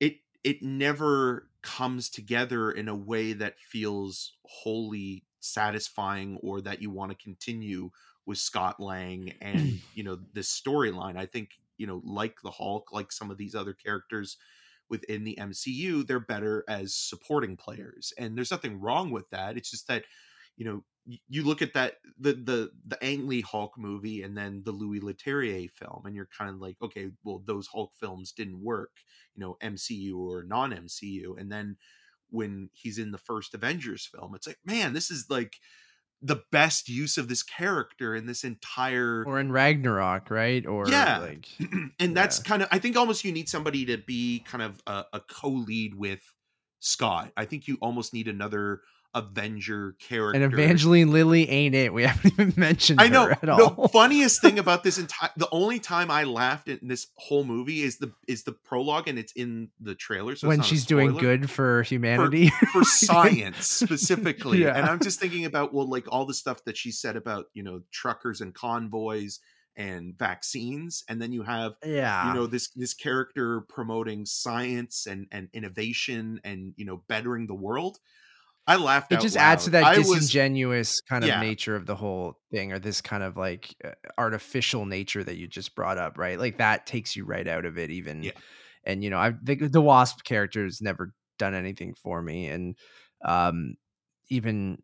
[0.00, 6.90] it it never comes together in a way that feels wholly satisfying or that you
[6.90, 7.90] want to continue
[8.26, 11.16] with Scott Lang and you know this storyline.
[11.16, 14.36] I think you know like the Hulk like some of these other characters
[14.88, 19.56] within the MCU they're better as supporting players and there's nothing wrong with that.
[19.56, 20.04] It's just that
[20.56, 20.84] you know
[21.28, 25.00] you look at that the the the Ang Lee Hulk movie and then the Louis
[25.00, 28.98] Leterrier film and you're kind of like okay well those Hulk films didn't work
[29.34, 31.76] you know MCU or non MCU and then
[32.30, 35.56] when he's in the first Avengers film it's like man this is like
[36.22, 40.66] the best use of this character in this entire or in Ragnarok, right?
[40.66, 41.16] Or Yeah.
[41.16, 41.48] like
[42.00, 42.42] and that's Yeah.
[42.42, 45.94] kind of i think almost you need somebody to be kind of a, a co-lead
[45.94, 46.22] with
[46.80, 48.82] scott i think you almost need another
[49.14, 51.92] avenger character and Evangeline Lilly ain't it.
[51.92, 53.26] We haven't even mentioned I know.
[53.26, 57.08] her at The funniest thing about this entire, the only time I laughed in this
[57.16, 60.36] whole movie is the is the prologue, and it's in the trailer.
[60.36, 62.50] So when she's doing good for humanity.
[62.72, 64.62] for science specifically.
[64.62, 64.76] Yeah.
[64.76, 67.62] And I'm just thinking about well, like all the stuff that she said about you
[67.62, 69.40] know truckers and convoys
[69.76, 72.28] and vaccines, and then you have yeah.
[72.28, 77.54] you know this this character promoting science and and innovation and you know bettering the
[77.54, 77.98] world.
[78.70, 79.12] I laughed.
[79.12, 81.40] it just adds to that I was- disingenuous kind of Yeah.
[81.40, 85.46] nature of the whole thing or this kind of like uh, artificial nature that you
[85.48, 88.32] just brought up right like that takes you right out of it even Yeah.
[88.84, 92.76] and you know i the, the wasp character has never done anything for me and
[93.24, 93.74] um
[94.30, 94.78] even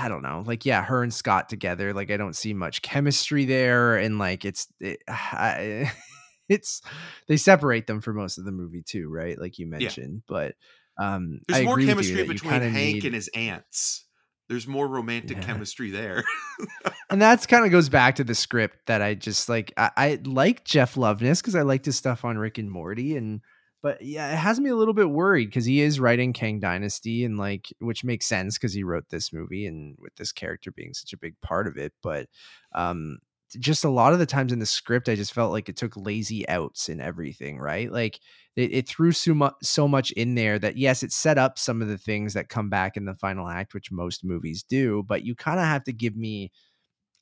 [0.00, 3.44] i don't know like yeah her and scott together like i don't see much chemistry
[3.44, 5.90] there and like it's it, I,
[6.48, 6.82] it's
[7.28, 10.54] they separate them for most of the movie too right like you mentioned but
[10.98, 14.06] um There's I more chemistry between Hank need- and his ants.
[14.48, 15.42] There's more romantic Yeah.
[15.44, 16.22] chemistry there.
[17.10, 19.72] and that's kind of goes back to the script that I just like.
[19.78, 23.40] I, I like Jeff Loveness because I liked his stuff on Rick and Morty, and
[23.82, 27.24] but yeah, it has me a little bit worried because he is writing Kang Dynasty,
[27.24, 30.92] and like, which makes sense because he wrote this movie and with this character being
[30.92, 31.94] such a big part of it.
[32.02, 32.28] But
[32.74, 33.18] um,
[33.56, 35.96] just a lot of the times in the script, I just felt like it took
[35.96, 37.58] lazy outs in everything.
[37.58, 38.20] Right, like
[38.56, 41.82] it, it threw so much so much in there that yes, it set up some
[41.82, 45.02] of the things that come back in the final act, which most movies do.
[45.06, 46.52] But you kind of have to give me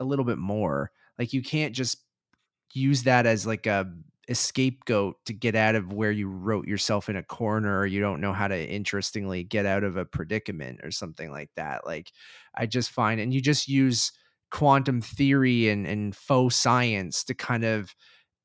[0.00, 0.90] a little bit more.
[1.18, 1.98] Like you can't just
[2.74, 3.90] use that as like a,
[4.28, 8.00] a scapegoat to get out of where you wrote yourself in a corner or you
[8.00, 11.86] don't know how to interestingly get out of a predicament or something like that.
[11.86, 12.12] Like
[12.54, 14.12] I just find and you just use
[14.52, 17.94] quantum theory and, and faux science to kind of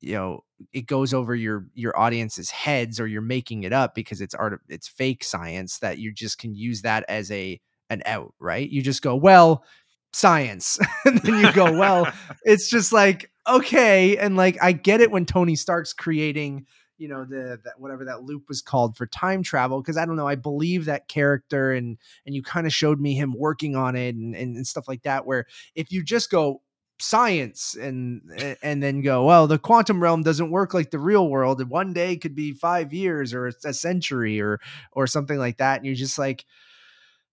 [0.00, 0.40] you know
[0.72, 4.58] it goes over your your audience's heads or you're making it up because it's art
[4.70, 8.68] it's fake science that you just can use that as a an out right?
[8.68, 9.64] You just go well
[10.12, 10.78] science.
[11.04, 12.10] And then you go well
[12.44, 14.16] it's just like okay.
[14.16, 16.66] And like i get it when tony stark's creating
[16.98, 20.16] you know the that whatever that loop was called for time travel because i don't
[20.16, 21.96] know i believe that character and
[22.26, 25.02] and you kind of showed me him working on it and, and and stuff like
[25.02, 26.60] that where if you just go
[27.00, 28.20] science and
[28.60, 31.92] and then go well the quantum realm doesn't work like the real world and one
[31.92, 34.60] day could be five years or a century or
[34.92, 36.44] or something like that and you're just like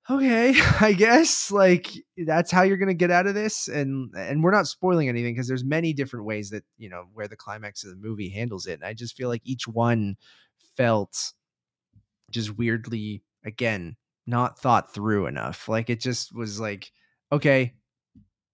[0.09, 1.91] okay i guess like
[2.25, 5.47] that's how you're gonna get out of this and and we're not spoiling anything because
[5.47, 8.73] there's many different ways that you know where the climax of the movie handles it
[8.73, 10.15] and i just feel like each one
[10.77, 11.33] felt
[12.31, 13.95] just weirdly again
[14.27, 15.69] not thought through enough.
[15.69, 16.91] Like it just was like
[17.31, 17.73] okay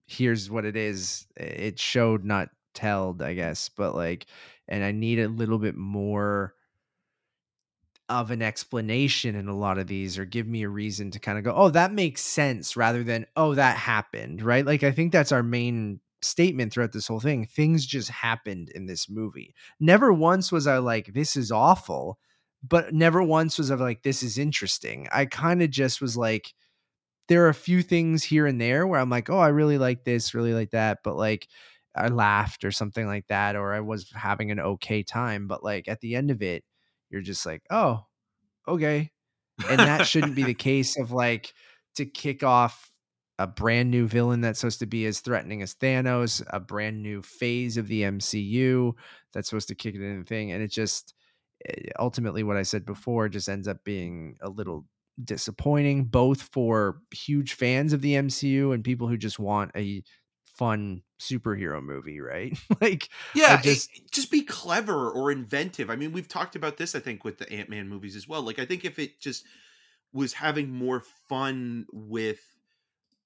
[0.08, 1.26] here's what it is.
[1.38, 4.28] It showed not told i guess but like
[4.70, 6.54] and i need a little bit more
[8.12, 11.38] of an explanation in a lot of these or give me a reason to kind
[11.38, 14.66] of go oh that makes sense rather than oh that happened right?
[14.66, 17.46] Like i think that's our main statement throughout this whole thing.
[17.48, 19.56] Things just happened in this movie.
[19.80, 22.20] Never once was i like this is awful
[22.68, 25.08] but never once was i like this is interesting.
[25.12, 26.54] I kind of just was like
[27.28, 30.04] there are a few things here and there where i'm like oh i really like
[30.04, 31.48] this really like that but like
[31.96, 35.88] i laughed or something like that or i was having an okay time but like
[35.88, 36.64] at the end of it
[37.12, 38.06] you're just like, oh,
[38.68, 39.12] okay.
[39.70, 41.54] And that shouldn't be the case of like
[41.96, 42.92] to kick off
[43.38, 47.22] a brand new villain that's supposed to be as threatening as Thanos, a brand new
[47.22, 48.94] phase of the MCU
[49.34, 50.52] that's supposed to kick it in the thing.
[50.52, 51.14] And it just
[51.68, 54.86] eh, ultimately what I said before just ends up being a little
[55.24, 60.04] disappointing, both for huge fans of the MCU and people who just want a
[60.62, 62.56] fun superhero movie, right?
[62.82, 65.90] like, yeah, eh, just eh, just be clever or inventive.
[65.90, 68.44] I mean, we've talked about this, I think, with the Ant Man movies as well.
[68.44, 69.44] Like, I think if it just
[70.14, 72.42] was having more fun with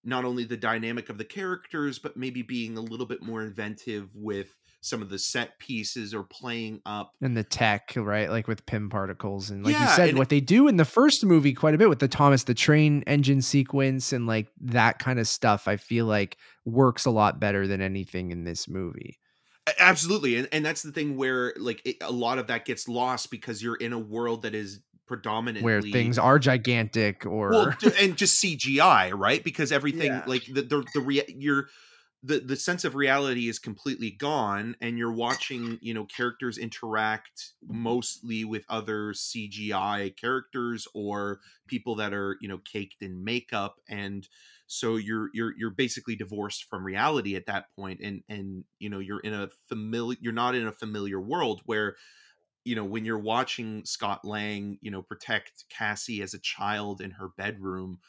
[0.01, 4.15] not only the dynamic of the characters, but maybe being a little bit more inventive
[4.15, 4.55] with
[4.85, 7.13] some of the set pieces are playing up.
[7.19, 8.29] And the tech right?
[8.29, 11.25] Like with Pym particles and like yeah, you said what they do in the first
[11.25, 15.19] movie quite a bit with the thomas the train engine sequence and like that kind
[15.19, 19.19] of stuff i feel like works a lot better than anything in this movie.
[19.79, 23.31] Absolutely and, and that's the thing where like it, a lot of that gets lost
[23.31, 28.15] because you're in a world that is predominantly where things are gigantic or well, and
[28.15, 29.43] just cgi right?
[29.43, 30.23] Because everything yeah.
[30.27, 31.67] like the the, the rea- you're
[32.25, 37.51] the the sense of reality is completely gone and you're watching you know characters interact
[37.67, 44.27] mostly with other cgi characters or people that are you know caked in makeup and
[44.65, 48.99] so you're you're you're basically divorced from reality at that point and and you know
[48.99, 51.95] you're in a familiar you're not in a familiar world where
[52.63, 57.11] you know when you're watching Scott Lang you know protect Cassie as a child in
[57.11, 57.99] her bedroom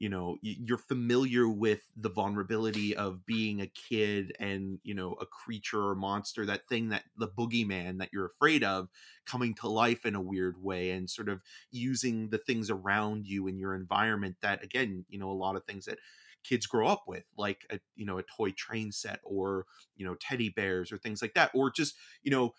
[0.00, 5.26] you know you're familiar with the vulnerability of being a kid and you know a
[5.26, 8.88] creature or monster that thing that the boogeyman that you're afraid of
[9.26, 11.40] coming to life in a weird way and sort of
[11.70, 15.64] using the things around you in your environment that again you know a lot of
[15.64, 15.98] things that
[16.42, 20.14] kids grow up with like a you know a toy train set or you know
[20.14, 22.54] teddy bears or things like that or just you know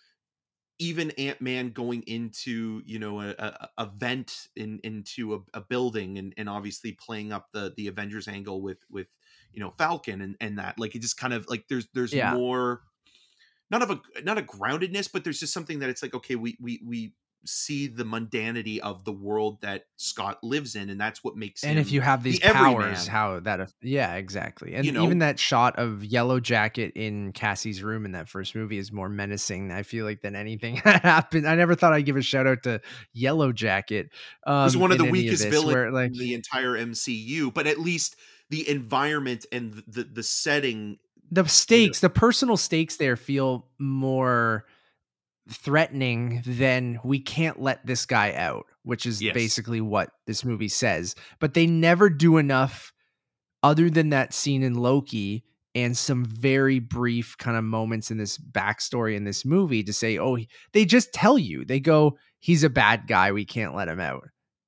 [0.81, 5.61] even Ant Man going into you know a, a, a vent in into a, a,
[5.61, 9.07] building and, and obviously playing up the the Avengers angle with with
[9.53, 12.33] you know Falcon and and that like it just kind of like there's there's yeah.
[12.33, 12.81] more
[13.69, 16.57] not of a not a groundedness but there's just something that it's like okay we
[16.59, 17.13] we we
[17.45, 21.63] see the mundanity of the world that Scott lives in, and that's what makes.
[21.63, 23.71] And if you have these the powers, how that?
[23.81, 24.73] Yeah, exactly.
[24.75, 28.55] And you know, even that shot of Yellow Jacket in Cassie's room in that first
[28.55, 29.71] movie is more menacing.
[29.71, 31.47] I feel like than anything that happened.
[31.47, 32.81] I never thought I'd give a shout out to
[33.13, 34.09] Yellow Jacket.
[34.45, 37.79] Um, He's one of the weakest of villains like, in the entire MCU, but at
[37.79, 38.15] least
[38.49, 40.99] the environment and the the setting,
[41.31, 44.65] the stakes, you know, the personal stakes there feel more
[45.49, 49.33] threatening, then we can't let this guy out, which is yes.
[49.33, 51.15] basically what this movie says.
[51.39, 52.93] But they never do enough
[53.63, 58.37] other than that scene in Loki and some very brief kind of moments in this
[58.37, 60.37] backstory in this movie to say, oh,
[60.73, 63.31] they just tell you, they go, he's a bad guy.
[63.31, 64.27] We can't let him out.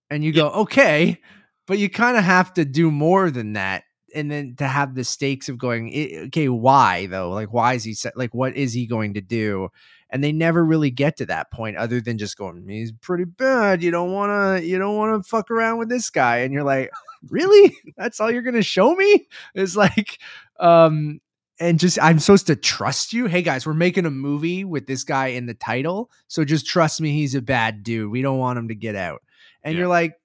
[0.10, 1.20] And you go, okay,
[1.68, 3.84] but you kind of have to do more than that.
[4.16, 5.92] And then to have the stakes of going,
[6.28, 7.32] okay, why though?
[7.32, 9.70] Like, why is he like, what is he going to do?
[10.14, 13.84] And they never really get to that point other than just going he's pretty bad
[13.84, 14.30] you don't want
[14.62, 16.90] to you don't want to fuck around with this guy and you're like
[17.30, 20.20] really that's all you're to show me it's like
[20.60, 21.20] um
[21.60, 23.28] and just I'm supposed to trust you.
[23.28, 27.00] Hey guys, we're making a movie with this guy in the title, so just trust
[27.00, 27.12] me.
[27.14, 28.10] He's a bad dude.
[28.12, 29.22] We don't want him to get out.
[29.64, 29.82] And Yeah.
[29.82, 30.16] you're like,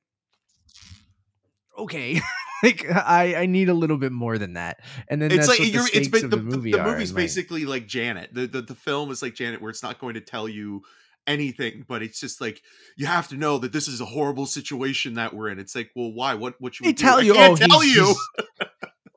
[1.78, 2.14] okay,
[2.62, 4.80] like I I need a little bit more than that.
[5.08, 7.12] And then it's like the you're it's of the, the the, movie the are, movie's
[7.12, 10.20] basically like janet the, the the film is like janet where it's not going to
[10.20, 10.82] tell you
[11.26, 12.62] anything but it's just like
[12.96, 15.90] you have to know that this is a horrible situation that we're in it's like
[15.94, 17.02] well why what what should we do?
[17.04, 18.68] tell I you, can't oh, tell he's, you he's-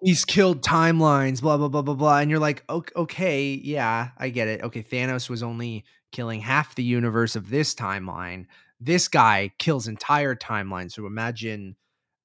[0.02, 4.30] he's killed timelines, blah blah blah blah blah, and you're like, "Ok- okay, yeah, I
[4.30, 4.64] get it.
[4.64, 8.46] Okay, Thanos was only killing half the universe of this timeline.
[8.80, 10.94] This guy kills entire timelines.
[10.94, 11.76] So imagine,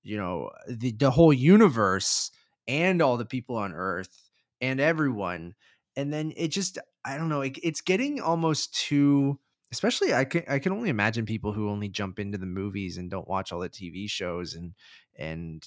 [0.07, 2.31] you know, the the whole universe
[2.69, 4.31] and all the people on Earth
[4.61, 5.55] and everyone,
[5.97, 9.39] and then it just, I don't know, it, it's getting almost too
[9.73, 13.11] especially I can I can only imagine people who only jump into the movies and
[13.11, 14.75] don't watch all the TV shows and
[15.17, 15.67] and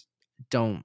[0.49, 0.83] don't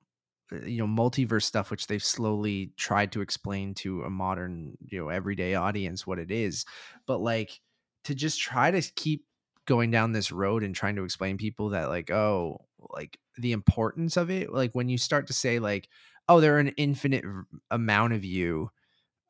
[0.52, 4.98] uh, you know multiverse stuff which they've slowly tried to explain to a modern you
[4.98, 6.64] know everyday audience what it is
[7.06, 7.60] but like
[8.04, 9.24] to just try to keep
[9.66, 12.58] going down this road and trying to explain people that like oh
[12.90, 15.88] like the importance of it like when you start to say like
[16.28, 17.24] oh there are an infinite
[17.70, 18.70] amount of you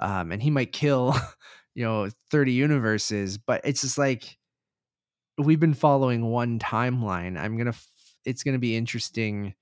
[0.01, 1.15] um and he might kill
[1.75, 4.37] you know 30 universes but it's just like
[5.39, 7.91] we've been following one timeline i'm gonna f-
[8.25, 9.55] it's gonna be interesting.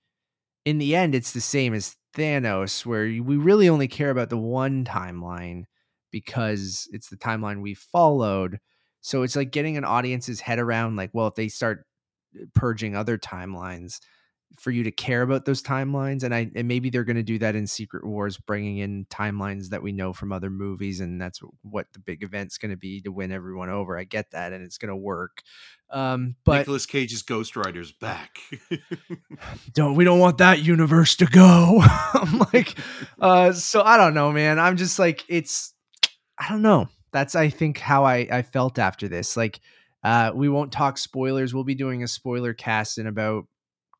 [0.64, 4.38] In the end it's the same as thanos where we really only care about the
[4.38, 5.64] one timeline
[6.10, 8.60] because it's the timeline we followed.
[9.00, 11.84] So it's like getting an audience's head around like well if they start
[12.40, 13.98] uh, purging other timelines
[14.58, 17.38] for you to care about those timelines and i and maybe they're going to do
[17.38, 21.40] that in secret wars bringing in timelines that we know from other movies and that's
[21.62, 23.98] what the big event's going to be to win everyone over.
[23.98, 25.42] I get that and it's going to work.
[25.90, 28.38] Um but Nicolas Cage's Ghost Rider's back.
[29.72, 31.82] don't we don't want that universe to go.
[32.14, 32.76] I'm like
[33.20, 34.58] uh so i don't know man.
[34.58, 35.74] I'm just like it's
[36.38, 36.88] i don't know.
[37.12, 39.36] That's i think how i i felt after this.
[39.36, 39.60] Like
[40.02, 41.54] uh we won't talk spoilers.
[41.54, 43.46] We'll be doing a spoiler cast in about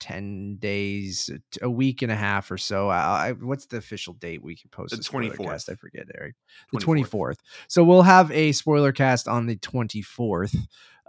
[0.02, 1.30] 10 days
[1.62, 4.68] a week and a half or so I, I, what's the official date we can
[4.70, 5.44] post The 24th.
[5.44, 6.34] cast i forget eric
[6.72, 7.06] the 24th.
[7.08, 7.36] 24th.
[7.68, 10.56] So we'll have a spoiler cast on the 24th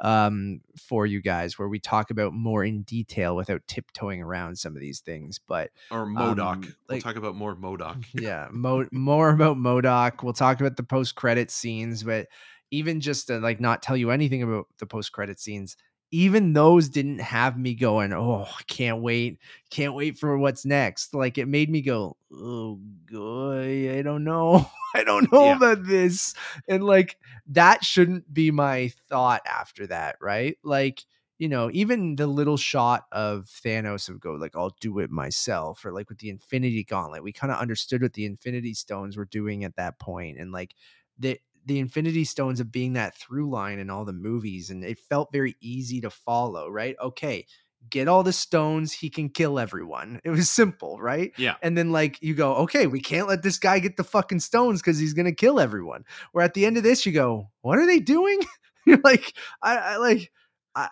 [0.02, 4.76] um, for you guys where we talk about more in detail without tiptoeing around some
[4.76, 5.40] of these things.
[5.48, 6.40] But or MODOK.
[6.40, 8.04] Um, we'll talk about more MODOK.
[8.14, 10.22] yeah, mo- more about MODOK.
[10.24, 12.28] We'll talk about the post credit scenes, but
[12.72, 15.78] even just to like not tell you anything about the post credit scenes,
[16.14, 19.40] even those didn't have me going, oh, I can't wait,
[19.72, 21.14] can't wait for what's next.
[21.14, 22.80] Like it made me go, oh,
[23.12, 25.54] boy, I don't know, I don't know Yeah.
[25.54, 26.36] about this,
[26.68, 30.58] and like that shouldn't be my thought after that, right?
[30.64, 31.04] Like
[31.40, 35.84] you know, even the little shot of Thanos of go like, I'll do it myself,
[35.84, 39.26] or like with the Infinity Gauntlet, we kind of understood what the Infinity Stones were
[39.26, 40.76] doing at that point, and like
[41.18, 45.00] the the Infinity Stones of being that through line in all the movies, and it
[45.00, 46.96] felt very easy to follow, right?
[47.02, 47.46] Okay,
[47.90, 50.20] get all the stones, he can kill everyone.
[50.24, 51.32] It was simple, right?
[51.38, 51.56] Yeah.
[51.62, 54.82] And then like you go, okay, we can't let this guy get the fucking stones
[54.82, 56.06] because he's gonna kill everyone.
[56.32, 58.40] Where at the end of this, you go, what are they doing?
[58.86, 60.32] You're like, I, I like,
[60.76, 60.90] I,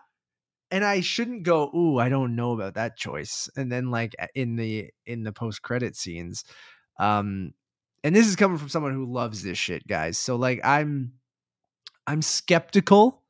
[0.70, 3.50] and I shouldn't go, ooh, I don't know about that choice.
[3.56, 6.44] And then like in the in the post credit scenes,
[7.00, 7.54] um,
[8.04, 10.18] and this is coming from someone who loves this shit, guys.
[10.18, 11.14] So like I'm,
[12.08, 13.22] I'm skeptical,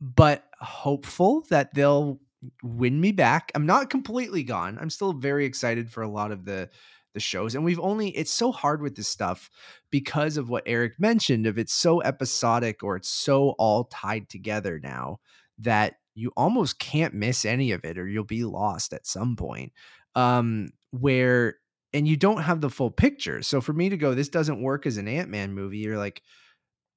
[0.00, 2.20] but hopeful that they'll
[2.62, 3.50] win me back.
[3.54, 4.78] I'm not completely gone.
[4.80, 6.68] I'm still very excited for a lot of the
[7.16, 9.48] the shows and we've only it's so hard with this stuff
[9.90, 14.78] because of what Eric mentioned of it's so episodic or it's so all tied together
[14.78, 15.18] now
[15.58, 19.72] that you almost can't miss any of it or you'll be lost at some point.
[20.14, 21.54] Um where
[21.96, 23.40] and you don't have the full picture.
[23.42, 26.22] So for me to go this doesn't work as an Ant-Man movie or like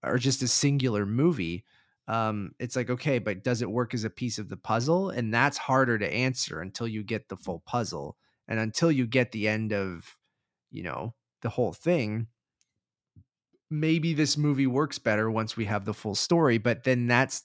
[0.04, 1.66] or just a singular movie
[2.08, 5.34] um it's like okay but does it work as a piece of the puzzle and
[5.34, 9.48] that's harder to answer until you get the full puzzle and until you get the
[9.48, 10.18] end of
[10.72, 12.28] you know the whole thing
[13.70, 17.44] maybe this movie works better once we have the full story but then that's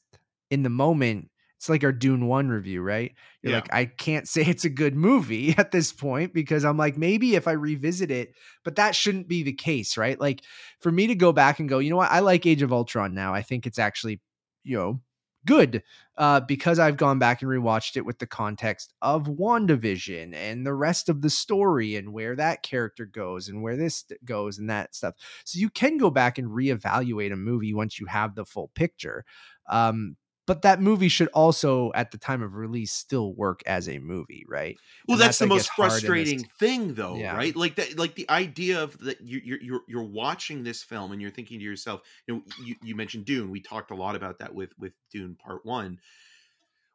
[0.51, 1.29] in the moment
[1.65, 3.59] it's like our dune 1 review right you're Yeah.
[3.61, 7.37] like i can't say it's a good movie at this point because i'm like maybe
[7.37, 8.35] if i revisit it
[8.65, 10.43] but that shouldn't be the case right like
[10.81, 13.15] for me to go back and go you know what i like age of ultron
[13.15, 14.21] now i think it's actually
[14.63, 15.01] you know
[15.47, 15.83] good
[16.17, 20.73] uh, because I've gone back and rewatched it with the context of WandaVision and the
[20.73, 24.95] rest of the story and where that character goes and where this goes and that
[24.95, 25.17] stuff.
[25.45, 29.27] So you can go back and reevaluate a movie once you have the full picture.
[29.69, 33.99] Um, but that movie should also at the time of release still work as a
[33.99, 34.77] movie right?
[35.09, 37.35] Well And that's, the I most in this- frustrating thing though Yeah.
[37.37, 37.55] right?
[37.57, 41.21] Like that like the idea of that you, you're you're you're watching this film and
[41.23, 43.51] you're thinking to yourself you know you, you mentioned dune.
[43.51, 45.99] We talked a lot about that with with dune part one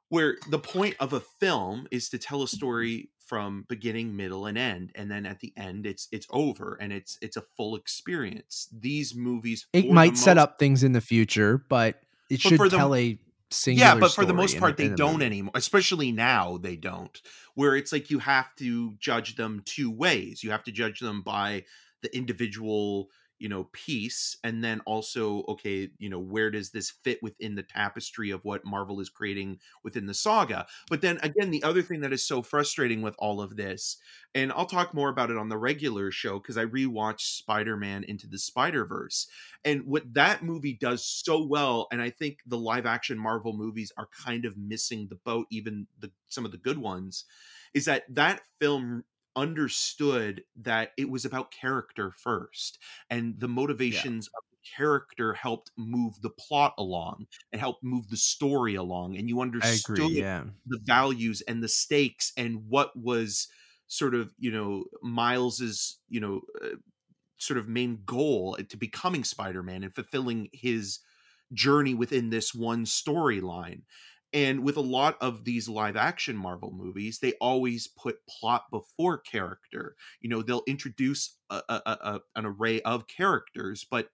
[0.09, 4.57] where the point of a film is to tell a story from beginning middle and
[4.57, 8.67] end and then at the end it's it's over and it's it's a full experience.
[8.71, 11.95] These movies it might set most- up things in the future but
[12.31, 13.19] it But should for the- tell a
[13.65, 15.25] yeah but for the most part in they the don't movie.
[15.25, 17.21] anymore especially now they don't
[17.55, 21.21] where it's like you have to judge them two ways you have to judge them
[21.21, 21.63] by
[22.01, 23.09] the individual
[23.39, 27.63] you know piece and then also okay you know where does this fit within the
[27.63, 30.65] tapestry of what marvel is creating within the saga?
[30.89, 33.97] But then again the other thing that is so frustrating with all of this
[34.35, 38.27] and i'll talk more about it on the regular show because i rewatched spider-man into
[38.27, 39.27] the spider-verse
[39.65, 43.91] and what that movie does so well and i think the live action marvel movies
[43.97, 47.25] are kind of missing the boat even the some of the good ones
[47.73, 49.03] is that that film
[49.39, 52.77] understood that it was about character first
[53.09, 58.17] and the motivations of the character helped move the plot along and helped move the
[58.17, 60.43] story along and you understood agree yeah.
[60.67, 63.47] the values and the stakes and what was
[63.87, 66.75] sort of you know miles's you know uh,
[67.37, 70.99] sort of main goal to becoming spider-man and fulfilling his
[71.53, 73.81] journey within this one storyline
[74.33, 79.17] and with a lot of these live action marvel movies they always put plot before
[79.17, 79.95] character.
[80.21, 84.09] You know they'll introduce a, a, a, an array of characters but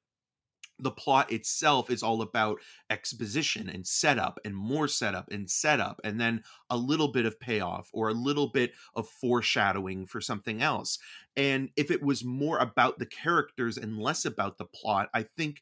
[0.79, 2.59] the plot itself is all about
[2.89, 7.89] exposition and setup and more setup and setup and then a little bit of payoff
[7.93, 10.99] or a little bit of foreshadowing for something else.
[11.37, 15.61] And if it was more about the characters and less about the plot i think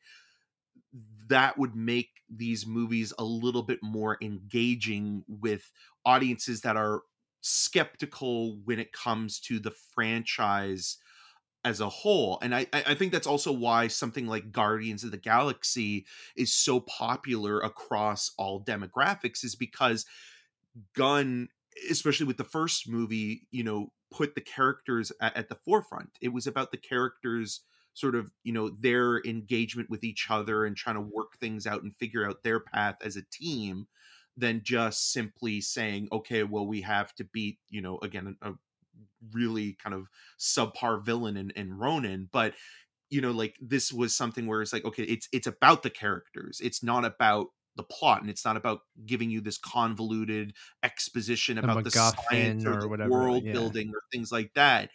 [1.27, 5.71] that would make these movies a little bit more engaging with
[6.05, 7.01] audiences that are
[7.41, 10.97] skeptical when it comes to the franchise
[11.65, 12.39] as a whole.
[12.41, 16.81] And I, I think that's also why something like guardians of the galaxy is so
[16.81, 20.05] popular across all demographics is because
[20.95, 21.47] gunn
[21.89, 26.11] especially with the first movie you know put the characters at, at the forefront.
[26.21, 27.61] It was about the characters
[27.93, 31.83] sort of you know their engagement with each other and trying to work things out
[31.83, 33.87] and figure out their path as a team
[34.35, 38.51] than just simply saying okay well we have to beat you know again a
[39.31, 40.07] really kind of
[40.39, 42.53] subpar villain in, in ronan but
[43.09, 46.59] you know like this was something where it's like okay it's it's about the characters
[46.63, 51.63] it's not about the plot and it's not about giving you this convoluted exposition The
[51.63, 53.53] about the science or, or the whatever, world yeah.
[53.53, 54.89] building or things like that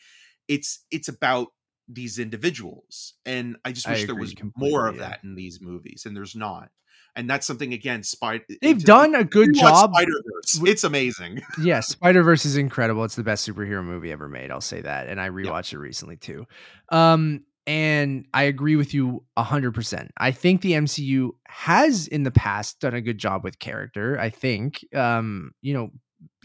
[0.49, 1.49] it's it's about
[1.89, 5.09] these individuals and i just I wish there was more of yeah.
[5.09, 6.71] that in these movies and there's not
[7.17, 12.23] and that's something again spider they've done a good job spider-verse it's amazing yeah, Spider
[12.23, 13.05] Verse is incredible.
[13.05, 14.51] It's the best superhero movie ever made.
[14.51, 15.31] I'll say that, and I Yeah.
[15.31, 16.47] rewatched it recently too.
[16.91, 20.11] Um, and I agree with you hundred percent.
[20.17, 24.19] I think the MCU has in the past done a good job with character.
[24.19, 25.91] I think, um, you know,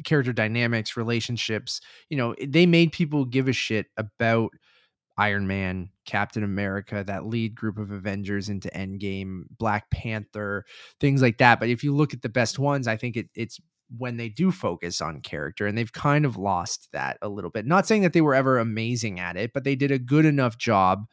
[0.04, 1.80] character dynamics, relationships.
[2.10, 4.52] You know, they made people give a shit about
[5.18, 10.66] Iron Man, Captain America, that lead group of Avengers into Endgame, Black Panther,
[11.00, 11.60] things like that.
[11.60, 13.60] But if you look at the best ones, I think it, it's
[13.96, 17.66] when they do focus on character, and they've kind of lost that a little bit.
[17.66, 20.58] Not saying that they were ever amazing at it, but they did a good enough
[20.58, 21.06] job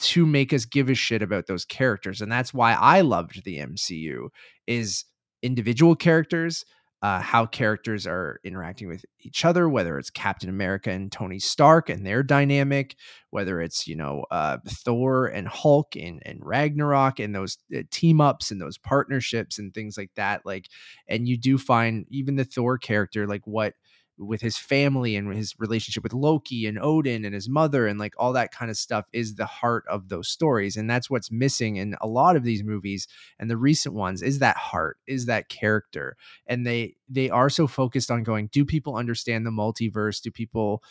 [0.00, 3.58] to make us give a shit about those characters, and that's why I loved the
[3.58, 4.28] MCU
[4.66, 5.04] is
[5.42, 6.64] individual characters
[7.02, 11.88] uh, how characters are interacting with each other, whether it's Captain America and Tony Stark
[11.88, 12.94] and their dynamic,
[13.30, 18.20] whether it's you know uh, Thor and Hulk and and Ragnarok and those uh, team
[18.20, 20.44] ups and those partnerships and things like that.
[20.44, 20.66] Like,
[21.08, 23.74] and you do find even the Thor character, like what
[24.20, 28.14] with his family and his relationship with Loki and Odin and his mother and like
[28.18, 31.76] all that kind of stuff is the heart of those stories and that's what's missing
[31.76, 33.08] in a lot of these movies
[33.38, 36.16] and the recent ones is that heart is that character
[36.46, 40.22] and they they are so focused on going do people understand the multiverse?
[40.22, 40.82] Do people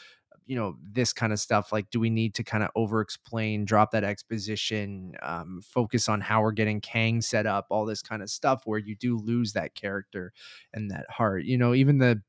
[0.46, 1.72] you know this kind of stuff?
[1.72, 6.22] Like do we need to kind of over explain drop that exposition um, focus on
[6.22, 9.54] how we're getting kang set up all this kind of stuff where you do lose
[9.54, 10.34] that character
[10.74, 12.22] and that heart you know even the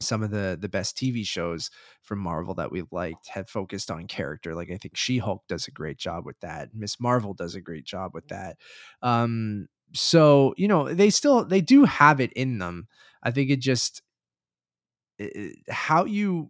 [0.00, 1.70] some of the the best tv shows
[2.02, 5.70] from marvel that we've liked have focused on character like i think she-hulk does a
[5.70, 8.30] great job with that miss marvel does a great job with mm.
[8.30, 8.56] that
[9.02, 12.88] um so you know they still they do have it in them
[13.22, 14.02] i think it just
[15.20, 16.48] i- i- how you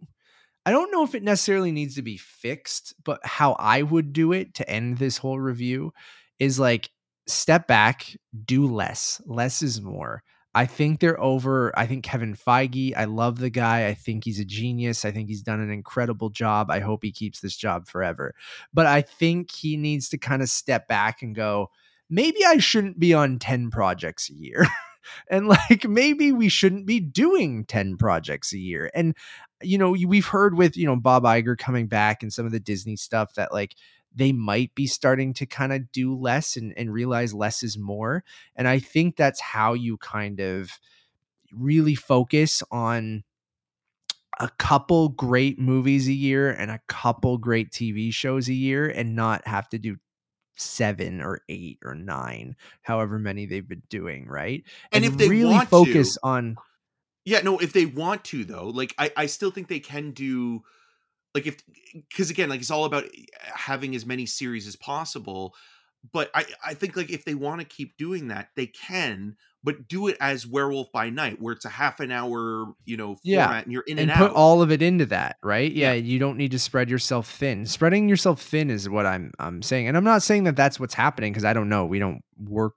[0.65, 4.33] I don't know if it necessarily needs to be fixed, but how I would do
[4.33, 5.93] it to end this whole review
[6.39, 6.89] is like
[7.27, 8.15] step back,
[8.45, 9.21] do less.
[9.25, 10.23] Less is more.
[10.55, 11.77] I think they're over.
[11.77, 13.87] I think Kevin Feige, I love the guy.
[13.87, 15.03] I think he's a genius.
[15.03, 16.71] I think he's done an incredible job.
[16.71, 18.33] I hope he keeps this job forever.
[18.73, 21.71] But I think he needs to kind of step back and go,
[22.09, 24.65] maybe I shouldn't be on 10 projects a year.
[25.29, 28.89] and like maybe we shouldn't be doing 10 projects a year.
[28.95, 29.13] And
[29.61, 32.59] you know, we've heard with, you know, Bob Iger coming back and some of the
[32.59, 33.75] Disney stuff that like
[34.15, 38.23] they might be starting to kind of do less and, and realize less is more.
[38.55, 40.71] And I think that's how you kind of
[41.51, 43.23] really focus on
[44.39, 49.15] a couple great movies a year and a couple great TV shows a year and
[49.15, 49.97] not have to do
[50.57, 54.63] seven or eight or nine, however many they've been doing, right?
[54.91, 56.57] And, and if they really focus to, on
[57.25, 60.63] Yeah, no, if they want to though, like I, I still think they can do
[61.35, 61.61] like if
[61.93, 65.53] because again like it's all about eh, having as many series as possible
[66.11, 69.87] but i i think like if they want to keep doing that they can but
[69.87, 73.21] do it as werewolf by night where it's a half an hour you know format
[73.23, 73.57] yeah.
[73.57, 75.71] and you're in and, and put all of it into that right?
[75.71, 77.65] Yeah, yeah, you don't need to spread yourself thin.
[77.65, 80.93] Spreading yourself thin is what i'm i'm saying and i'm not saying that that's what's
[80.93, 82.73] happening because i don't know we don't work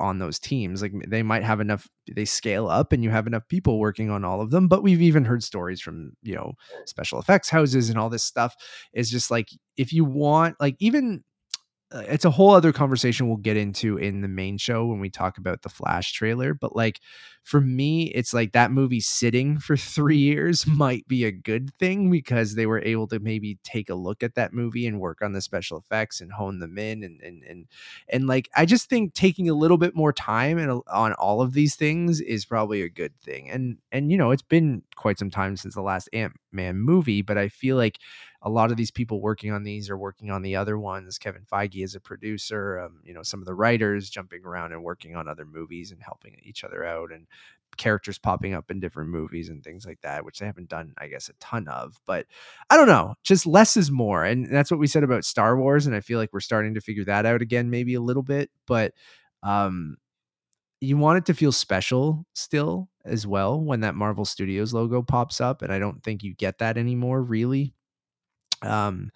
[0.00, 0.82] on those teams.
[0.82, 4.24] Like they might have enough, they scale up and you have enough people working on
[4.24, 4.68] all of them.
[4.68, 6.54] But we've even heard stories from, you know,
[6.86, 8.54] special effects houses and all this stuff.
[8.92, 11.22] Is just like if you want, like even
[11.92, 15.10] Uh, it's a whole other conversation we'll get into in the main show when we
[15.10, 16.54] talk about the Flash trailer.
[16.54, 17.00] But like
[17.42, 22.08] for me, it's like that movie sitting for three years might be a good thing
[22.08, 25.32] because they were able to maybe take a look at that movie and work on
[25.32, 27.66] the special effects and hone them in and and and
[28.08, 31.40] and like I just think taking a little bit more time and uh, on all
[31.42, 33.50] of these things is probably a good thing.
[33.50, 37.22] And and you know it's been quite some time since the last Ant Man movie,
[37.22, 37.98] but I feel like
[38.42, 41.18] a lot of these people working on these are working on the other ones.
[41.18, 42.80] Kevin Feige is a producer.
[42.80, 46.02] Um, you know, some of the writers jumping around and working on other movies and
[46.02, 47.26] helping each other out, and
[47.76, 51.08] characters popping up in different movies and things like that, which they haven't done, I
[51.08, 52.00] guess, a ton of.
[52.06, 52.26] But
[52.70, 55.86] I don't know, just less is more, and that's what we said about Star Wars,
[55.86, 58.50] and I feel like we're starting to figure that out again, maybe a little bit,
[58.66, 58.92] but.
[59.42, 59.96] Um,
[60.80, 65.40] you want it to feel special still as well when that Marvel Studios logo pops
[65.40, 65.62] up.
[65.62, 67.74] And I don't think you get that anymore, really.
[68.62, 69.10] Um,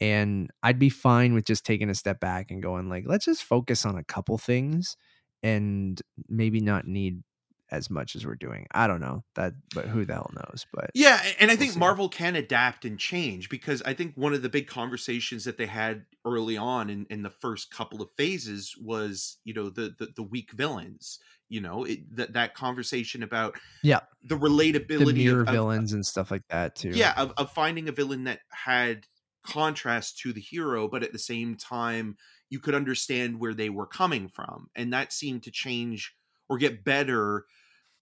[0.00, 3.44] and I'd be fine with just taking a step back and going like, let's just
[3.44, 4.96] focus on a couple things
[5.42, 7.22] and maybe not need
[7.70, 8.66] as much as we're doing.
[8.72, 10.66] I don't know that, but who the hell knows?
[10.72, 11.78] But yeah, and I we'll think see.
[11.78, 15.66] Marvel can adapt and change because I think one of the big conversations that they
[15.66, 20.08] had early on in, in the first couple of phases was, you know, the the,
[20.16, 21.18] the weak villains.
[21.48, 25.92] You know, it, that that conversation about yeah the relatability the mirror of, uh, villains
[25.92, 26.90] and stuff like that too.
[26.90, 29.06] Yeah, of, of finding a villain that had
[29.44, 32.16] contrast to the hero, but at the same time
[32.50, 36.14] you could understand where they were coming from, and that seemed to change
[36.48, 37.46] or get better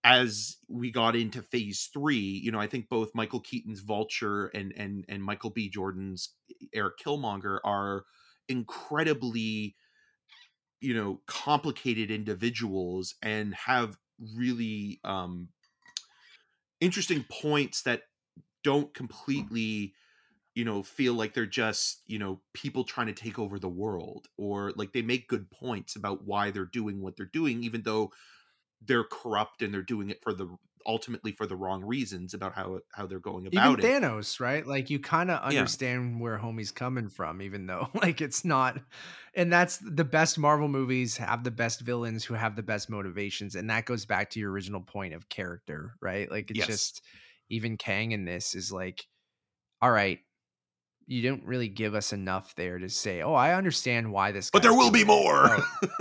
[0.08, 4.72] as we got into phase three, you know, I think both Michael Keaton's Vulture and
[4.74, 5.68] and and Michael B.
[5.68, 6.34] Jordan's
[6.72, 8.04] Eric Killmonger are
[8.48, 9.76] incredibly,
[10.80, 13.98] you know, complicated individuals and have
[14.34, 15.48] really um
[16.80, 18.02] interesting points that
[18.64, 19.94] don't completely
[20.54, 24.26] you know feel like they're just you know people trying to take over the world
[24.36, 28.12] or like they make good points about why they're doing what they're doing even though
[28.84, 30.48] they're corrupt and they're doing it for the
[30.86, 34.02] ultimately for the wrong reasons about how how they're going about even it.
[34.02, 34.66] Thanos, right?
[34.66, 36.22] Like you kind of understand yeah.
[36.22, 38.78] where homie's coming from, even though like it's not.
[39.34, 43.54] And that's the best Marvel movies have the best villains who have the best motivations,
[43.54, 46.28] and that goes back to your original point of character, right?
[46.28, 46.66] Like it's yes.
[46.66, 47.02] just
[47.50, 49.06] even Kang in this is like,
[49.80, 50.18] all right,
[51.08, 54.62] you don't really give us enough there to say, "Oh, I understand why this." But
[54.62, 55.56] there will be more.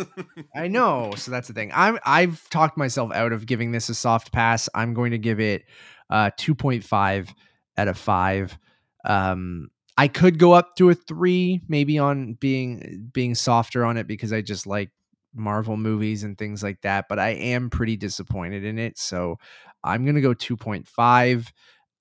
[0.56, 1.72] I know, so that's the thing.
[1.74, 4.68] I'm I've talked myself out of giving this a soft pass.
[4.76, 5.64] I'm going to give it
[6.10, 7.30] uh 2.5
[7.78, 8.60] out of 5.
[9.06, 14.08] Um I could go up to a 3 maybe on being being softer on it
[14.08, 14.92] because I just like
[15.34, 18.98] Marvel movies and things like that, but I am pretty disappointed in it.
[18.98, 19.38] So
[19.84, 21.48] I'm going to go 2.5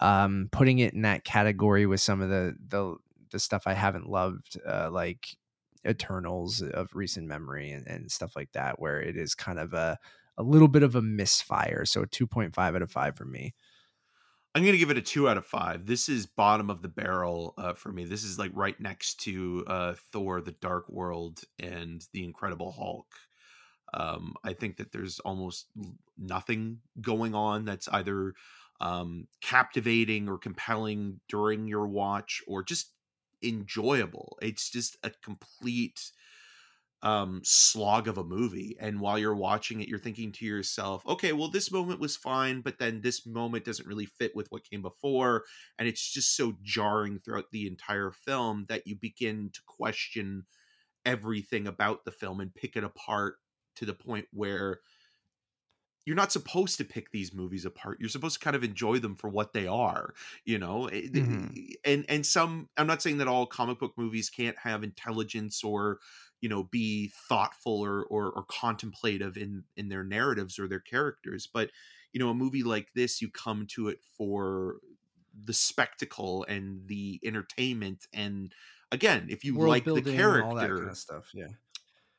[0.00, 2.96] um, putting it in that category with some of the the
[3.32, 5.36] the stuff I haven't loved, uh, like
[5.86, 9.98] Eternals of recent memory and, and stuff like that, where it is kind of a
[10.38, 11.84] a little bit of a misfire.
[11.84, 13.54] So a two point five out of five for me.
[14.54, 15.86] I'm gonna give it a two out of five.
[15.86, 18.04] This is bottom of the barrel uh, for me.
[18.04, 23.06] This is like right next to uh, Thor: The Dark World and The Incredible Hulk.
[23.94, 25.66] Um, I think that there's almost
[26.18, 28.34] nothing going on that's either
[28.80, 32.92] um, captivating or compelling during your watch or just
[33.42, 34.38] enjoyable.
[34.42, 36.00] It's just a complete
[37.02, 41.32] um slog of a movie and while you're watching it you're thinking to yourself okay
[41.34, 44.80] well this moment was fine but then this moment doesn't really fit with what came
[44.80, 45.44] before
[45.78, 50.46] and it's just so jarring throughout the entire film that you begin to question
[51.04, 53.36] everything about the film and pick it apart
[53.76, 54.80] to the point where
[56.06, 59.16] you're not supposed to pick these movies apart you're supposed to kind of enjoy them
[59.16, 61.48] for what they are you know mm-hmm.
[61.84, 65.98] and and some i'm not saying that all comic book movies can't have intelligence or
[66.40, 71.48] you know be thoughtful or, or or contemplative in in their narratives or their characters
[71.52, 71.70] but
[72.12, 74.76] you know a movie like this you come to it for
[75.44, 78.54] the spectacle and the entertainment and
[78.92, 81.48] again if you World like the character all that kind of stuff yeah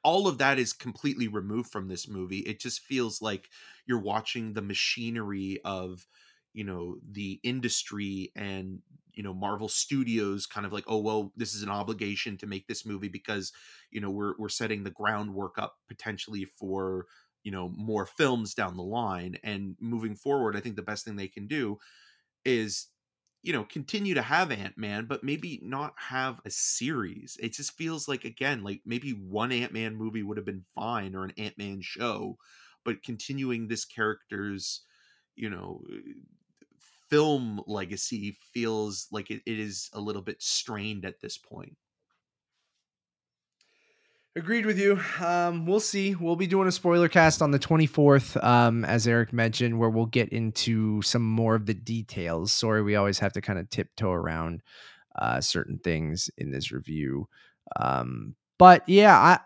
[0.04, 3.50] all of that is completely removed from this movie it just feels like
[3.86, 6.08] you're watching the machinery of
[6.54, 8.80] you know the industry and
[9.14, 12.68] you know Marvel Studios kind of like oh well this is an obligation to make
[12.68, 13.52] this movie because
[13.92, 17.06] you know we're we're setting the groundwork up potentially for
[17.44, 19.38] you know more films down the line.
[19.44, 21.78] And moving forward I think the best thing they can do
[22.46, 22.88] is
[23.44, 27.38] you know continue to have ant-man but maybe not have a series.
[27.42, 31.24] It just feels like again like maybe one ant-man movie would have been fine or
[31.24, 32.38] an ant-man show
[32.84, 34.86] but continuing this character's
[35.36, 35.82] you know
[37.10, 41.78] film legacy feels like it, it is a little bit strained at this point
[44.38, 45.00] Agreed with you.
[45.20, 46.14] Um, we'll see.
[46.14, 50.06] We'll be doing a spoiler cast on the 24th, um, as Eric mentioned, where we'll
[50.06, 52.54] get into some more of the details.
[52.54, 54.62] Sorry, we always have to kind of tiptoe around
[55.16, 57.28] uh, certain things in this review.
[57.78, 59.40] Um, but yeah,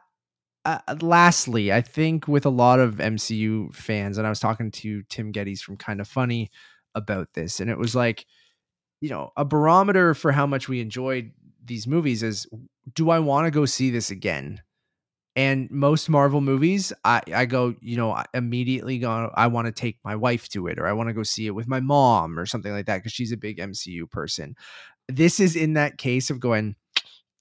[0.65, 4.71] I, uh, lastly, I think with a lot of MCU fans, and I was talking
[4.71, 6.51] to Tim Gettys from Kind of Funny
[6.95, 8.25] about this, and it was like,
[8.99, 11.31] you know, a barometer for how much we enjoyed
[11.63, 12.45] these movies is
[12.93, 14.61] do I want to go see this again?
[15.35, 19.71] And most Marvel movies, I, I go, you know, I immediately go, I want to
[19.71, 22.37] take my wife to it, or I want to go see it with my mom,
[22.37, 24.55] or something like that, because she's a big MCU person.
[25.07, 26.75] This is in that case of going,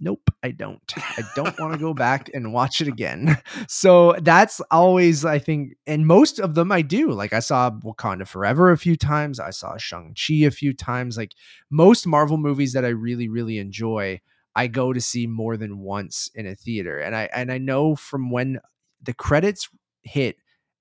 [0.00, 0.80] nope, I don't.
[0.96, 3.38] I don't want to go back and watch it again.
[3.68, 7.10] So that's always, I think, and most of them I do.
[7.10, 11.16] Like I saw Wakanda Forever a few times, I saw Shang-Chi a few times.
[11.16, 11.34] Like
[11.70, 14.20] most Marvel movies that I really, really enjoy.
[14.56, 16.98] I go to see more than once in a theater.
[16.98, 18.60] And I and I know from when
[19.02, 19.68] the credits
[20.02, 20.36] hit,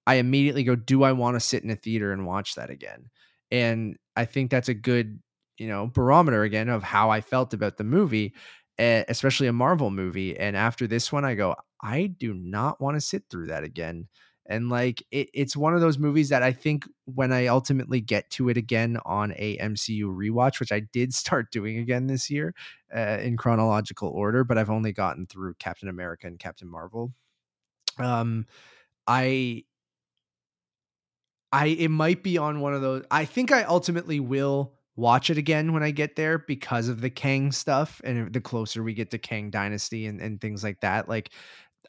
[0.07, 3.09] I immediately go, do I want to sit in a theater and watch that again?
[3.51, 5.19] And I think that's a good,
[5.57, 8.33] you know, barometer again of how I felt about the movie,
[8.77, 10.37] eh, especially a Marvel movie.
[10.37, 14.07] And after this one, I go, I do not want to sit through that again.
[14.49, 18.29] And like it, it's one of those movies that I think when I ultimately get
[18.31, 22.53] to it again on a MCU rewatch, which I did start doing again this year
[22.93, 27.13] uh, in chronological order, but I've only gotten through Captain America and Captain Marvel.
[27.99, 28.47] Um,
[29.07, 29.63] I
[31.51, 33.03] I it might be on one of those.
[33.11, 37.09] I think I ultimately will watch it again when I get there because of the
[37.09, 41.07] Kang stuff and the closer we get to Kang Dynasty and, and things like that.
[41.07, 41.31] Like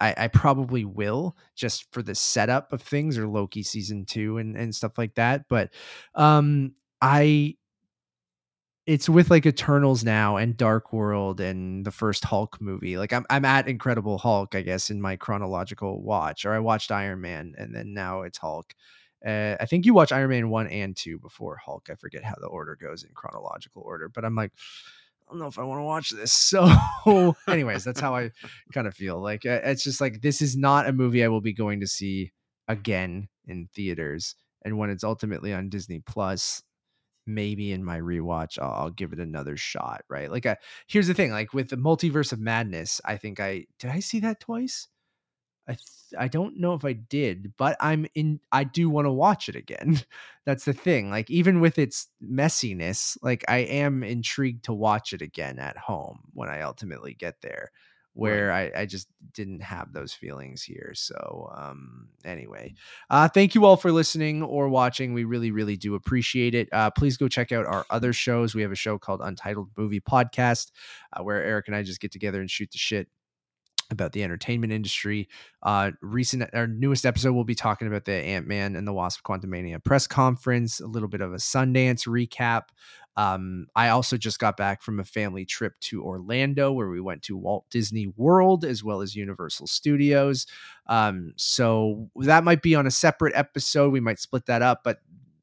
[0.00, 4.56] I, I, probably will just for the setup of things or Loki season two and,
[4.56, 5.46] and stuff like that.
[5.48, 5.70] But
[6.14, 6.72] um
[7.02, 7.56] I
[8.86, 12.96] it's with like Eternals now and Dark World and the first Hulk movie.
[12.96, 16.44] Like I'm I'm at Incredible Hulk, I guess, in my chronological watch.
[16.44, 18.74] Or I watched Iron Man and then now it's Hulk.
[19.24, 21.88] Uh, I think you watch Iron Man one and two before Hulk.
[21.90, 24.52] I forget how the order goes in chronological order, but I'm like,
[25.30, 26.32] don't know if I want to watch this.
[26.32, 26.70] So,
[27.48, 28.30] anyways, that's how I
[28.72, 29.20] kind of feel.
[29.20, 31.86] Like uh, it's just like this is not a movie I will be going to
[31.86, 32.32] see
[32.68, 34.34] again in theaters.
[34.62, 36.62] And when it's ultimately on Disney Plus,
[37.26, 40.02] maybe in my rewatch I'll, I'll give it another shot.
[40.08, 40.30] Right?
[40.30, 40.56] Like, I,
[40.86, 44.20] here's the thing: like with the Multiverse of Madness, I think I did I see
[44.20, 44.88] that twice.
[45.68, 48.40] I th- I don't know if I did, but I'm in.
[48.50, 50.00] I do want to watch it again.
[50.46, 51.10] That's the thing.
[51.10, 56.20] Like even with its messiness, like I am intrigued to watch it again at home
[56.32, 57.70] when I ultimately get there.
[58.14, 58.72] Where right.
[58.74, 60.90] I, I just didn't have those feelings here.
[60.94, 62.74] So um anyway,
[63.08, 65.14] uh thank you all for listening or watching.
[65.14, 66.68] We really, really do appreciate it.
[66.72, 68.52] Uh please go check out our other shows.
[68.52, 70.72] We have a show called Untitled Movie Podcast,
[71.12, 73.08] uh, where Eric and I just get together and shoot the shit
[73.92, 75.28] about the entertainment industry.
[75.62, 79.22] Uh, recent, our newest episode, we'll be talking about the Ant Man and the Wasp
[79.24, 82.64] Quantumania press conference, a little bit of a Sundance recap.
[83.16, 87.22] Um, I also just got back from a family trip to Orlando where we went
[87.24, 90.46] to Walt Disney World as well as Universal Studios.
[90.86, 93.92] Um, so that might be on a separate episode.
[93.92, 95.00] We might split that up, but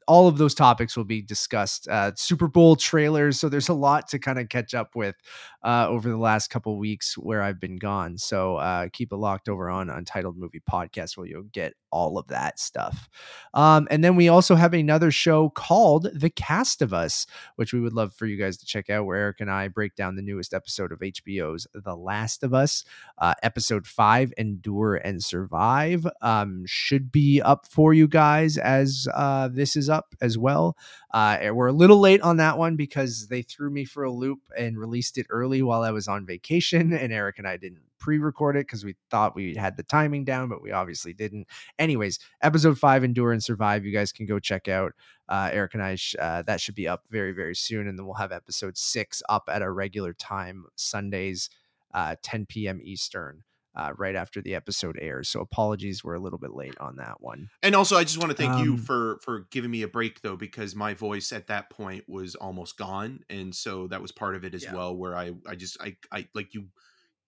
[0.07, 1.87] all of those topics will be discussed.
[1.87, 5.15] Uh, Super Bowl trailers, so there's a lot to kind of catch up with
[5.63, 8.17] uh, over the last couple weeks where I've been gone.
[8.17, 12.27] So uh, keep it locked over on Untitled Movie Podcast, where you'll get all of
[12.27, 13.09] that stuff.
[13.53, 17.25] Um, and then we also have another show called The Cast of Us,
[17.55, 19.95] which we would love for you guys to check out, where Eric and I break
[19.95, 22.83] down the newest episode of HBO's The Last of Us.
[23.17, 29.47] Uh, episode five, Endure and Survive, um, should be up for you guys as uh,
[29.47, 30.77] this is up as well.
[31.11, 34.39] Uh, we're a little late on that one because they threw me for a loop
[34.57, 38.55] and released it early while I was on vacation, and Eric and I didn't pre-record
[38.55, 41.47] it because we thought we had the timing down, but we obviously didn't.
[41.79, 44.93] Anyways, episode five, Endure and Survive, you guys can go check out.
[45.29, 48.05] Uh, Eric and I, sh- uh, that should be up very, very soon, and then
[48.05, 51.49] we'll have episode six up at a regular time, Sundays,
[51.93, 52.79] uh, 10 p.m.
[52.83, 53.43] Eastern.
[53.75, 55.29] Uh, right after the episode airs.
[55.29, 57.49] So apologies, we're a little bit late on that one.
[57.61, 60.21] And also, I just want to thank you Um, for for giving me a break
[60.21, 64.35] though, because my voice at that point was almost gone, and so that was part
[64.35, 64.73] of it as Yeah.
[64.73, 64.95] well.
[64.95, 66.69] Where I I just I I like you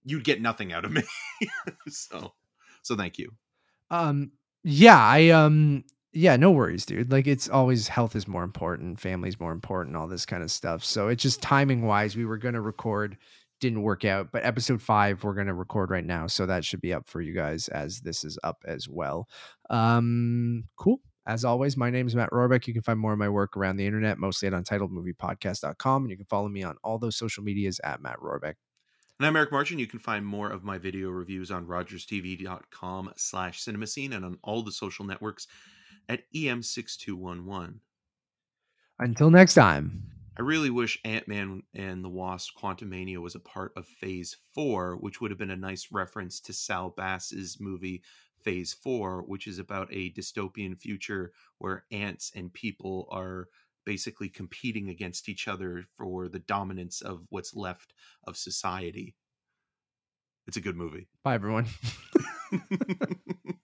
[0.03, 1.03] you'd get nothing out of me.
[1.87, 2.33] so
[2.83, 3.31] so thank you.
[3.91, 4.31] Um,
[4.63, 5.83] yeah, I um,
[6.13, 7.11] yeah, no worries, dude.
[7.11, 10.83] Like it's always health is more important, family's more important, all this kind of stuff.
[10.83, 13.17] So it's just timing wise, we were gonna record,
[13.61, 16.93] didn't work out, but episode five we're gonna record right now, so that should be
[16.93, 19.27] up for you guys as this is up as well.
[19.69, 20.99] Um, cool.
[21.27, 22.65] As always, my name is Matt Rohrbeck.
[22.65, 26.03] You can find more of my work around the internet, mostly at untitledmoviepodcast.com.
[26.03, 28.55] And you can follow me on all those social medias at Matt Rohrbeck.
[29.19, 29.79] And I'm Eric Martin.
[29.79, 34.63] You can find more of my video reviews on rogerstv.com slash cinemascene and on all
[34.63, 35.45] the social networks
[36.07, 37.79] at E EM6211.
[38.97, 40.03] Until next time.
[40.37, 44.95] I really wish Ant Man and the Wasp Quantumania was a part of Phase 4,
[45.01, 48.01] which would have been a nice reference to Saul Bass's movie
[48.41, 53.49] Phase 4, which is about a dystopian future where ants and people are
[53.89, 57.95] basically competing against each other for the dominance of what's left
[58.27, 59.15] of society.
[60.45, 61.07] It's a good movie.
[61.23, 61.65] Bye everyone.